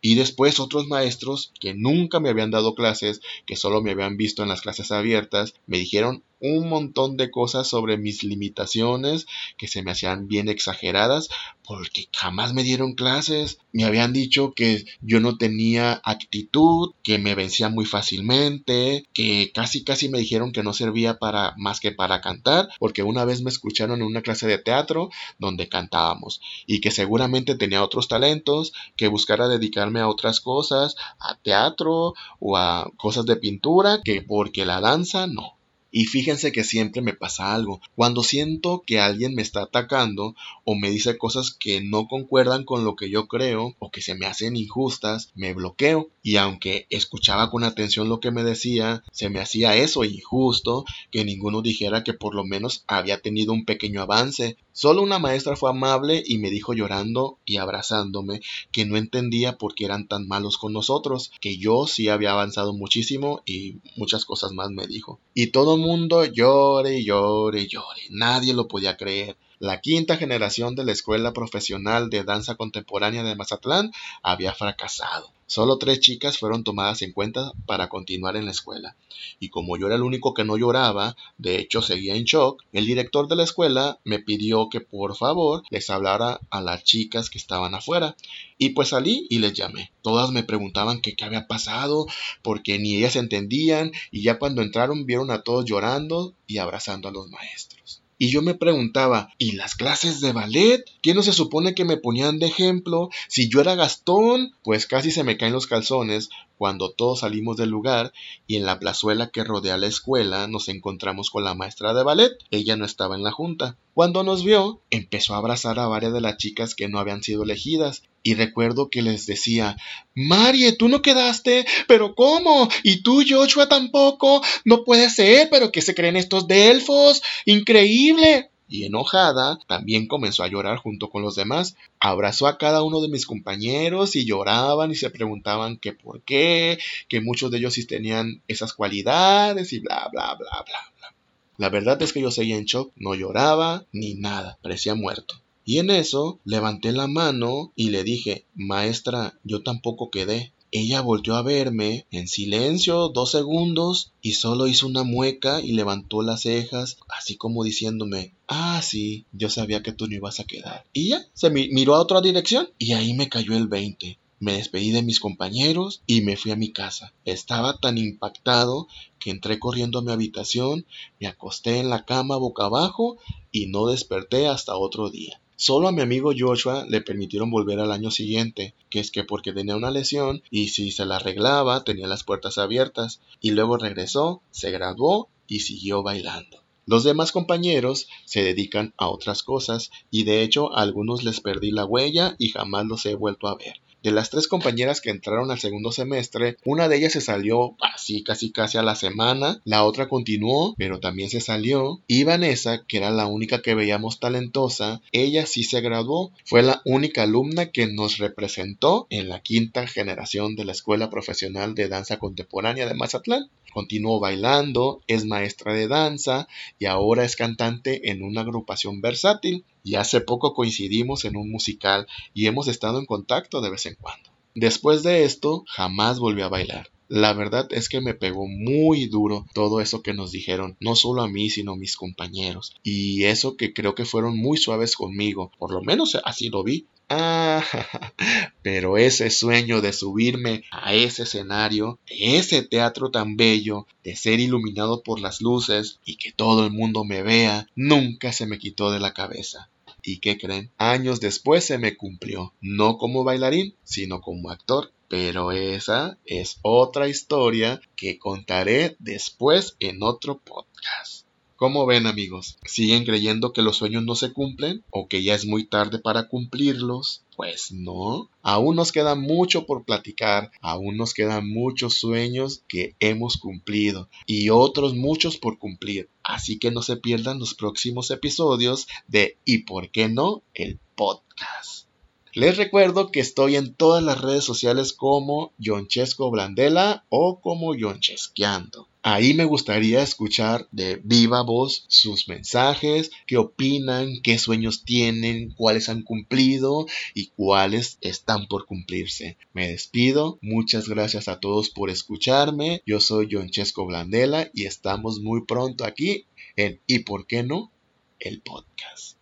y 0.00 0.16
después 0.16 0.58
otros 0.58 0.88
maestros 0.88 1.52
que 1.60 1.72
nunca 1.72 2.18
me 2.18 2.30
habían 2.30 2.50
dado 2.50 2.74
clases, 2.74 3.20
que 3.46 3.54
solo 3.54 3.80
me 3.80 3.92
habían 3.92 4.16
visto 4.16 4.42
en 4.42 4.48
las 4.48 4.62
clases 4.62 4.90
abiertas, 4.90 5.54
me 5.68 5.78
dijeron 5.78 6.24
un 6.42 6.68
montón 6.68 7.16
de 7.16 7.30
cosas 7.30 7.68
sobre 7.68 7.96
mis 7.96 8.24
limitaciones 8.24 9.26
que 9.56 9.68
se 9.68 9.82
me 9.82 9.92
hacían 9.92 10.26
bien 10.26 10.48
exageradas 10.48 11.28
porque 11.64 12.08
jamás 12.12 12.52
me 12.52 12.64
dieron 12.64 12.94
clases. 12.94 13.58
Me 13.72 13.84
habían 13.84 14.12
dicho 14.12 14.52
que 14.54 14.84
yo 15.00 15.20
no 15.20 15.38
tenía 15.38 16.00
actitud, 16.04 16.92
que 17.02 17.18
me 17.18 17.34
vencía 17.34 17.68
muy 17.68 17.86
fácilmente, 17.86 19.06
que 19.14 19.52
casi 19.54 19.84
casi 19.84 20.08
me 20.08 20.18
dijeron 20.18 20.52
que 20.52 20.62
no 20.62 20.72
servía 20.72 21.18
para 21.18 21.54
más 21.56 21.80
que 21.80 21.92
para 21.92 22.20
cantar, 22.20 22.68
porque 22.78 23.02
una 23.02 23.24
vez 23.24 23.42
me 23.42 23.50
escucharon 23.50 24.00
en 24.00 24.06
una 24.06 24.22
clase 24.22 24.46
de 24.46 24.58
teatro 24.58 25.10
donde 25.38 25.68
cantábamos 25.68 26.40
y 26.66 26.80
que 26.80 26.90
seguramente 26.90 27.54
tenía 27.54 27.82
otros 27.82 28.08
talentos, 28.08 28.72
que 28.96 29.08
buscara 29.08 29.48
dedicarme 29.48 30.00
a 30.00 30.08
otras 30.08 30.40
cosas, 30.40 30.96
a 31.18 31.36
teatro 31.36 32.14
o 32.40 32.56
a 32.56 32.90
cosas 32.96 33.24
de 33.26 33.36
pintura, 33.36 34.00
que 34.04 34.22
porque 34.22 34.66
la 34.66 34.80
danza 34.80 35.26
no. 35.26 35.61
Y 35.92 36.06
fíjense 36.06 36.52
que 36.52 36.64
siempre 36.64 37.02
me 37.02 37.12
pasa 37.12 37.54
algo. 37.54 37.82
Cuando 37.94 38.22
siento 38.22 38.82
que 38.86 38.98
alguien 38.98 39.34
me 39.34 39.42
está 39.42 39.64
atacando 39.64 40.34
o 40.64 40.74
me 40.74 40.90
dice 40.90 41.18
cosas 41.18 41.50
que 41.52 41.82
no 41.82 42.08
concuerdan 42.08 42.64
con 42.64 42.84
lo 42.84 42.96
que 42.96 43.10
yo 43.10 43.28
creo 43.28 43.76
o 43.78 43.90
que 43.90 44.00
se 44.00 44.14
me 44.14 44.24
hacen 44.24 44.56
injustas, 44.56 45.30
me 45.34 45.52
bloqueo. 45.52 46.08
Y 46.22 46.36
aunque 46.36 46.86
escuchaba 46.88 47.50
con 47.50 47.62
atención 47.62 48.08
lo 48.08 48.20
que 48.20 48.30
me 48.30 48.42
decía, 48.42 49.04
se 49.12 49.28
me 49.28 49.40
hacía 49.40 49.76
eso 49.76 50.02
injusto, 50.04 50.86
que 51.10 51.26
ninguno 51.26 51.60
dijera 51.60 52.02
que 52.04 52.14
por 52.14 52.34
lo 52.34 52.44
menos 52.44 52.84
había 52.86 53.20
tenido 53.20 53.52
un 53.52 53.66
pequeño 53.66 54.00
avance. 54.00 54.56
Solo 54.72 55.02
una 55.02 55.18
maestra 55.18 55.56
fue 55.56 55.68
amable 55.68 56.22
y 56.26 56.38
me 56.38 56.48
dijo 56.48 56.72
llorando 56.72 57.38
y 57.44 57.58
abrazándome 57.58 58.40
que 58.70 58.86
no 58.86 58.96
entendía 58.96 59.58
por 59.58 59.74
qué 59.74 59.84
eran 59.84 60.08
tan 60.08 60.26
malos 60.26 60.56
con 60.56 60.72
nosotros, 60.72 61.30
que 61.40 61.58
yo 61.58 61.86
sí 61.86 62.08
había 62.08 62.32
avanzado 62.32 62.72
muchísimo 62.72 63.42
y 63.44 63.76
muchas 63.96 64.24
cosas 64.24 64.52
más 64.52 64.70
me 64.70 64.86
dijo. 64.86 65.20
Y 65.34 65.48
todo 65.48 65.76
mundo 65.82 66.24
llore 66.24 67.02
llore 67.02 67.66
llore. 67.66 68.02
Nadie 68.10 68.54
lo 68.54 68.68
podía 68.68 68.96
creer. 68.96 69.36
La 69.62 69.80
quinta 69.80 70.16
generación 70.16 70.74
de 70.74 70.84
la 70.84 70.90
Escuela 70.90 71.32
Profesional 71.32 72.10
de 72.10 72.24
Danza 72.24 72.56
Contemporánea 72.56 73.22
de 73.22 73.36
Mazatlán 73.36 73.92
había 74.20 74.52
fracasado. 74.54 75.30
Solo 75.46 75.78
tres 75.78 76.00
chicas 76.00 76.36
fueron 76.36 76.64
tomadas 76.64 77.00
en 77.02 77.12
cuenta 77.12 77.52
para 77.64 77.88
continuar 77.88 78.34
en 78.34 78.46
la 78.46 78.50
escuela. 78.50 78.96
Y 79.38 79.50
como 79.50 79.76
yo 79.76 79.86
era 79.86 79.94
el 79.94 80.02
único 80.02 80.34
que 80.34 80.42
no 80.42 80.56
lloraba, 80.56 81.14
de 81.38 81.60
hecho 81.60 81.80
seguía 81.80 82.16
en 82.16 82.24
shock, 82.24 82.60
el 82.72 82.86
director 82.86 83.28
de 83.28 83.36
la 83.36 83.44
escuela 83.44 84.00
me 84.02 84.18
pidió 84.18 84.68
que 84.68 84.80
por 84.80 85.14
favor 85.14 85.62
les 85.70 85.90
hablara 85.90 86.40
a 86.50 86.60
las 86.60 86.82
chicas 86.82 87.30
que 87.30 87.38
estaban 87.38 87.76
afuera. 87.76 88.16
Y 88.58 88.70
pues 88.70 88.88
salí 88.88 89.28
y 89.30 89.38
les 89.38 89.52
llamé. 89.52 89.92
Todas 90.02 90.32
me 90.32 90.42
preguntaban 90.42 91.00
qué 91.00 91.14
había 91.22 91.46
pasado, 91.46 92.08
porque 92.42 92.80
ni 92.80 92.96
ellas 92.96 93.14
entendían, 93.14 93.92
y 94.10 94.24
ya 94.24 94.40
cuando 94.40 94.60
entraron 94.60 95.06
vieron 95.06 95.30
a 95.30 95.42
todos 95.42 95.66
llorando 95.66 96.34
y 96.48 96.58
abrazando 96.58 97.08
a 97.08 97.12
los 97.12 97.30
maestros. 97.30 97.81
Y 98.22 98.30
yo 98.30 98.40
me 98.40 98.54
preguntaba, 98.54 99.30
¿y 99.36 99.56
las 99.56 99.74
clases 99.74 100.20
de 100.20 100.30
ballet? 100.30 100.84
¿Quién 101.02 101.16
no 101.16 101.24
se 101.24 101.32
supone 101.32 101.74
que 101.74 101.84
me 101.84 101.96
ponían 101.96 102.38
de 102.38 102.46
ejemplo? 102.46 103.10
Si 103.26 103.48
yo 103.48 103.60
era 103.60 103.74
Gastón, 103.74 104.52
pues 104.62 104.86
casi 104.86 105.10
se 105.10 105.24
me 105.24 105.36
caen 105.36 105.52
los 105.52 105.66
calzones 105.66 106.30
cuando 106.56 106.92
todos 106.92 107.18
salimos 107.18 107.56
del 107.56 107.70
lugar 107.70 108.12
y 108.46 108.54
en 108.54 108.64
la 108.64 108.78
plazuela 108.78 109.30
que 109.30 109.42
rodea 109.42 109.76
la 109.76 109.88
escuela 109.88 110.46
nos 110.46 110.68
encontramos 110.68 111.30
con 111.30 111.42
la 111.42 111.54
maestra 111.54 111.94
de 111.94 112.04
ballet. 112.04 112.30
Ella 112.52 112.76
no 112.76 112.84
estaba 112.84 113.16
en 113.16 113.24
la 113.24 113.32
junta. 113.32 113.76
Cuando 113.92 114.22
nos 114.22 114.44
vio, 114.44 114.80
empezó 114.90 115.34
a 115.34 115.38
abrazar 115.38 115.80
a 115.80 115.88
varias 115.88 116.12
de 116.12 116.20
las 116.20 116.36
chicas 116.36 116.76
que 116.76 116.88
no 116.88 117.00
habían 117.00 117.24
sido 117.24 117.42
elegidas. 117.42 118.04
Y 118.22 118.34
recuerdo 118.34 118.88
que 118.88 119.02
les 119.02 119.26
decía, 119.26 119.76
Marie, 120.14 120.72
tú 120.72 120.88
no 120.88 121.02
quedaste, 121.02 121.66
pero 121.88 122.14
¿cómo? 122.14 122.68
¿Y 122.82 123.02
tú, 123.02 123.22
Joshua, 123.28 123.68
tampoco? 123.68 124.42
No 124.64 124.84
puede 124.84 125.10
ser, 125.10 125.48
pero 125.50 125.72
¿qué 125.72 125.82
se 125.82 125.94
creen 125.94 126.16
estos 126.16 126.46
delfos? 126.46 127.22
Increíble 127.46 128.50
y 128.72 128.86
enojada, 128.86 129.58
también 129.66 130.06
comenzó 130.06 130.42
a 130.42 130.48
llorar 130.48 130.78
junto 130.78 131.10
con 131.10 131.22
los 131.22 131.34
demás. 131.34 131.76
Abrazó 132.00 132.46
a 132.46 132.56
cada 132.56 132.82
uno 132.82 133.02
de 133.02 133.08
mis 133.08 133.26
compañeros 133.26 134.16
y 134.16 134.24
lloraban 134.24 134.90
y 134.90 134.94
se 134.94 135.10
preguntaban 135.10 135.76
que 135.76 135.92
por 135.92 136.22
qué, 136.22 136.78
que 137.08 137.20
muchos 137.20 137.50
de 137.50 137.58
ellos 137.58 137.74
sí 137.74 137.86
tenían 137.86 138.40
esas 138.48 138.72
cualidades 138.72 139.72
y 139.74 139.80
bla, 139.80 140.08
bla, 140.10 140.34
bla, 140.36 140.64
bla, 140.64 140.92
bla. 140.96 141.14
La 141.58 141.68
verdad 141.68 142.00
es 142.00 142.14
que 142.14 142.22
yo 142.22 142.30
seguía 142.30 142.56
en 142.56 142.64
shock, 142.64 142.92
no 142.96 143.14
lloraba 143.14 143.84
ni 143.92 144.14
nada, 144.14 144.58
parecía 144.62 144.94
muerto. 144.94 145.34
Y 145.64 145.78
en 145.78 145.90
eso 145.90 146.40
levanté 146.44 146.92
la 146.92 147.06
mano 147.06 147.72
y 147.76 147.90
le 147.90 148.02
dije, 148.02 148.46
maestra, 148.54 149.38
yo 149.44 149.62
tampoco 149.62 150.10
quedé. 150.10 150.52
Ella 150.74 151.02
volvió 151.02 151.36
a 151.36 151.42
verme 151.42 152.06
en 152.10 152.26
silencio 152.26 153.10
dos 153.10 153.30
segundos 153.30 154.12
y 154.22 154.32
solo 154.32 154.66
hizo 154.66 154.86
una 154.86 155.02
mueca 155.02 155.60
y 155.60 155.72
levantó 155.72 156.22
las 156.22 156.42
cejas, 156.42 156.96
así 157.08 157.36
como 157.36 157.62
diciéndome, 157.62 158.34
ah, 158.48 158.80
sí, 158.82 159.26
yo 159.32 159.50
sabía 159.50 159.82
que 159.82 159.92
tú 159.92 160.08
no 160.08 160.14
ibas 160.14 160.40
a 160.40 160.44
quedar. 160.44 160.86
Y 160.94 161.10
ya, 161.10 161.26
se 161.34 161.50
miró 161.50 161.94
a 161.94 162.00
otra 162.00 162.22
dirección 162.22 162.70
y 162.78 162.94
ahí 162.94 163.12
me 163.12 163.28
cayó 163.28 163.54
el 163.54 163.68
20. 163.68 164.18
Me 164.40 164.54
despedí 164.54 164.90
de 164.92 165.02
mis 165.02 165.20
compañeros 165.20 166.02
y 166.06 166.22
me 166.22 166.36
fui 166.36 166.52
a 166.52 166.56
mi 166.56 166.72
casa. 166.72 167.12
Estaba 167.26 167.78
tan 167.78 167.98
impactado 167.98 168.88
que 169.20 169.30
entré 169.30 169.60
corriendo 169.60 169.98
a 170.00 170.02
mi 170.02 170.10
habitación, 170.10 170.86
me 171.20 171.28
acosté 171.28 171.78
en 171.78 171.90
la 171.90 172.06
cama 172.06 172.38
boca 172.38 172.64
abajo 172.64 173.18
y 173.52 173.66
no 173.66 173.86
desperté 173.86 174.48
hasta 174.48 174.76
otro 174.76 175.10
día. 175.10 175.41
Solo 175.56 175.88
a 175.88 175.92
mi 175.92 176.00
amigo 176.00 176.32
Joshua 176.36 176.86
le 176.88 177.02
permitieron 177.02 177.50
volver 177.50 177.78
al 177.78 177.92
año 177.92 178.10
siguiente, 178.10 178.74
que 178.90 179.00
es 179.00 179.10
que 179.10 179.22
porque 179.22 179.52
tenía 179.52 179.76
una 179.76 179.90
lesión 179.90 180.42
y 180.50 180.68
si 180.68 180.90
se 180.90 181.04
la 181.04 181.16
arreglaba 181.16 181.84
tenía 181.84 182.06
las 182.06 182.24
puertas 182.24 182.58
abiertas, 182.58 183.20
y 183.40 183.50
luego 183.50 183.76
regresó, 183.76 184.42
se 184.50 184.70
graduó 184.70 185.28
y 185.46 185.60
siguió 185.60 186.02
bailando. 186.02 186.62
Los 186.86 187.04
demás 187.04 187.30
compañeros 187.30 188.08
se 188.24 188.42
dedican 188.42 188.92
a 188.96 189.08
otras 189.08 189.42
cosas 189.42 189.90
y 190.10 190.24
de 190.24 190.42
hecho 190.42 190.74
a 190.74 190.82
algunos 190.82 191.22
les 191.22 191.40
perdí 191.40 191.70
la 191.70 191.84
huella 191.84 192.34
y 192.38 192.48
jamás 192.48 192.86
los 192.86 193.06
he 193.06 193.14
vuelto 193.14 193.46
a 193.46 193.56
ver. 193.56 193.81
De 194.02 194.10
las 194.10 194.30
tres 194.30 194.48
compañeras 194.48 195.00
que 195.00 195.10
entraron 195.10 195.50
al 195.50 195.60
segundo 195.60 195.92
semestre, 195.92 196.56
una 196.64 196.88
de 196.88 196.96
ellas 196.96 197.12
se 197.12 197.20
salió 197.20 197.76
así 197.80 198.24
casi 198.24 198.50
casi 198.50 198.78
a 198.78 198.82
la 198.82 198.96
semana, 198.96 199.60
la 199.64 199.84
otra 199.84 200.08
continuó, 200.08 200.74
pero 200.76 200.98
también 200.98 201.30
se 201.30 201.40
salió, 201.40 202.00
y 202.06 202.24
Vanessa, 202.24 202.84
que 202.86 202.96
era 202.96 203.10
la 203.10 203.26
única 203.26 203.62
que 203.62 203.74
veíamos 203.74 204.18
talentosa, 204.18 205.00
ella 205.12 205.46
sí 205.46 205.62
se 205.62 205.80
graduó, 205.80 206.32
fue 206.44 206.62
la 206.62 206.82
única 206.84 207.22
alumna 207.22 207.70
que 207.70 207.86
nos 207.86 208.18
representó 208.18 209.06
en 209.10 209.28
la 209.28 209.40
quinta 209.40 209.86
generación 209.86 210.56
de 210.56 210.64
la 210.64 210.72
Escuela 210.72 211.08
Profesional 211.08 211.74
de 211.74 211.88
Danza 211.88 212.18
Contemporánea 212.18 212.86
de 212.86 212.94
Mazatlán. 212.94 213.48
Continuó 213.72 214.20
bailando, 214.20 215.00
es 215.06 215.24
maestra 215.24 215.72
de 215.74 215.88
danza 215.88 216.48
y 216.78 216.86
ahora 216.86 217.24
es 217.24 217.36
cantante 217.36 218.10
en 218.10 218.22
una 218.22 218.42
agrupación 218.42 219.00
versátil. 219.00 219.64
Y 219.84 219.96
hace 219.96 220.20
poco 220.20 220.54
coincidimos 220.54 221.24
en 221.24 221.36
un 221.36 221.50
musical 221.50 222.06
y 222.34 222.46
hemos 222.46 222.68
estado 222.68 222.98
en 222.98 223.06
contacto 223.06 223.60
de 223.60 223.70
vez 223.70 223.86
en 223.86 223.96
cuando. 223.96 224.30
Después 224.54 225.02
de 225.02 225.24
esto, 225.24 225.64
jamás 225.66 226.18
volví 226.18 226.42
a 226.42 226.48
bailar. 226.48 226.90
La 227.08 227.34
verdad 227.34 227.68
es 227.72 227.90
que 227.90 228.00
me 228.00 228.14
pegó 228.14 228.46
muy 228.46 229.06
duro 229.06 229.44
todo 229.52 229.82
eso 229.82 230.00
que 230.00 230.14
nos 230.14 230.32
dijeron, 230.32 230.78
no 230.80 230.96
solo 230.96 231.20
a 231.20 231.28
mí, 231.28 231.50
sino 231.50 231.72
a 231.72 231.76
mis 231.76 231.94
compañeros. 231.94 232.74
Y 232.82 233.24
eso 233.24 233.58
que 233.58 233.74
creo 233.74 233.94
que 233.94 234.06
fueron 234.06 234.38
muy 234.38 234.56
suaves 234.56 234.96
conmigo, 234.96 235.52
por 235.58 235.72
lo 235.72 235.82
menos 235.82 236.18
así 236.24 236.48
lo 236.48 236.64
vi. 236.64 236.86
Pero 238.62 238.96
ese 238.96 239.30
sueño 239.30 239.80
de 239.80 239.92
subirme 239.92 240.64
a 240.70 240.94
ese 240.94 241.24
escenario, 241.24 241.98
ese 242.06 242.62
teatro 242.62 243.10
tan 243.10 243.36
bello, 243.36 243.86
de 244.04 244.16
ser 244.16 244.40
iluminado 244.40 245.02
por 245.02 245.20
las 245.20 245.40
luces 245.40 246.00
y 246.04 246.16
que 246.16 246.32
todo 246.32 246.64
el 246.64 246.72
mundo 246.72 247.04
me 247.04 247.22
vea, 247.22 247.68
nunca 247.74 248.32
se 248.32 248.46
me 248.46 248.58
quitó 248.58 248.90
de 248.90 249.00
la 249.00 249.12
cabeza. 249.12 249.70
¿Y 250.02 250.18
qué 250.18 250.36
creen? 250.36 250.72
Años 250.78 251.20
después 251.20 251.64
se 251.64 251.78
me 251.78 251.96
cumplió, 251.96 252.54
no 252.60 252.98
como 252.98 253.24
bailarín, 253.24 253.74
sino 253.84 254.20
como 254.20 254.50
actor. 254.50 254.92
Pero 255.08 255.52
esa 255.52 256.18
es 256.24 256.58
otra 256.62 257.06
historia 257.06 257.82
que 257.96 258.18
contaré 258.18 258.96
después 258.98 259.76
en 259.78 260.02
otro 260.02 260.38
podcast. 260.38 261.21
¿Cómo 261.62 261.86
ven 261.86 262.08
amigos? 262.08 262.58
¿Siguen 262.64 263.04
creyendo 263.04 263.52
que 263.52 263.62
los 263.62 263.76
sueños 263.76 264.02
no 264.02 264.16
se 264.16 264.32
cumplen 264.32 264.82
o 264.90 265.06
que 265.06 265.22
ya 265.22 265.36
es 265.36 265.46
muy 265.46 265.62
tarde 265.62 266.00
para 266.00 266.26
cumplirlos? 266.26 267.22
Pues 267.36 267.70
no, 267.70 268.28
aún 268.42 268.74
nos 268.74 268.90
queda 268.90 269.14
mucho 269.14 269.64
por 269.64 269.84
platicar, 269.84 270.50
aún 270.60 270.96
nos 270.96 271.14
quedan 271.14 271.48
muchos 271.48 271.94
sueños 271.94 272.64
que 272.66 272.96
hemos 272.98 273.36
cumplido 273.36 274.08
y 274.26 274.50
otros 274.50 274.96
muchos 274.96 275.36
por 275.36 275.60
cumplir. 275.60 276.08
Así 276.24 276.58
que 276.58 276.72
no 276.72 276.82
se 276.82 276.96
pierdan 276.96 277.38
los 277.38 277.54
próximos 277.54 278.10
episodios 278.10 278.88
de 279.06 279.36
¿Y 279.44 279.58
por 279.58 279.92
qué 279.92 280.08
no? 280.08 280.42
el 280.54 280.80
podcast. 280.96 281.86
Les 282.32 282.56
recuerdo 282.56 283.12
que 283.12 283.20
estoy 283.20 283.54
en 283.54 283.72
todas 283.72 284.02
las 284.02 284.20
redes 284.20 284.42
sociales 284.42 284.92
como 284.92 285.52
Chesco 285.86 286.28
Blandela 286.28 287.04
o 287.08 287.40
como 287.40 287.72
Chesqueando. 288.00 288.88
Ahí 289.04 289.34
me 289.34 289.44
gustaría 289.44 290.02
escuchar 290.02 290.68
de 290.70 291.00
viva 291.02 291.42
voz 291.42 291.84
sus 291.88 292.28
mensajes, 292.28 293.10
qué 293.26 293.36
opinan, 293.36 294.20
qué 294.22 294.38
sueños 294.38 294.84
tienen, 294.84 295.52
cuáles 295.54 295.88
han 295.88 296.02
cumplido 296.02 296.86
y 297.12 297.28
cuáles 297.28 297.98
están 298.00 298.46
por 298.46 298.66
cumplirse. 298.66 299.38
Me 299.52 299.68
despido, 299.68 300.38
muchas 300.40 300.88
gracias 300.88 301.26
a 301.26 301.40
todos 301.40 301.70
por 301.70 301.90
escucharme. 301.90 302.82
Yo 302.86 303.00
soy 303.00 303.28
Chesco 303.50 303.86
Blandela 303.86 304.50
y 304.54 304.66
estamos 304.66 305.20
muy 305.20 305.44
pronto 305.46 305.84
aquí 305.84 306.26
en 306.54 306.80
¿Y 306.86 307.00
por 307.00 307.26
qué 307.26 307.42
no? 307.42 307.72
el 308.20 308.40
podcast. 308.40 309.18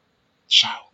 Chao. 0.46 0.89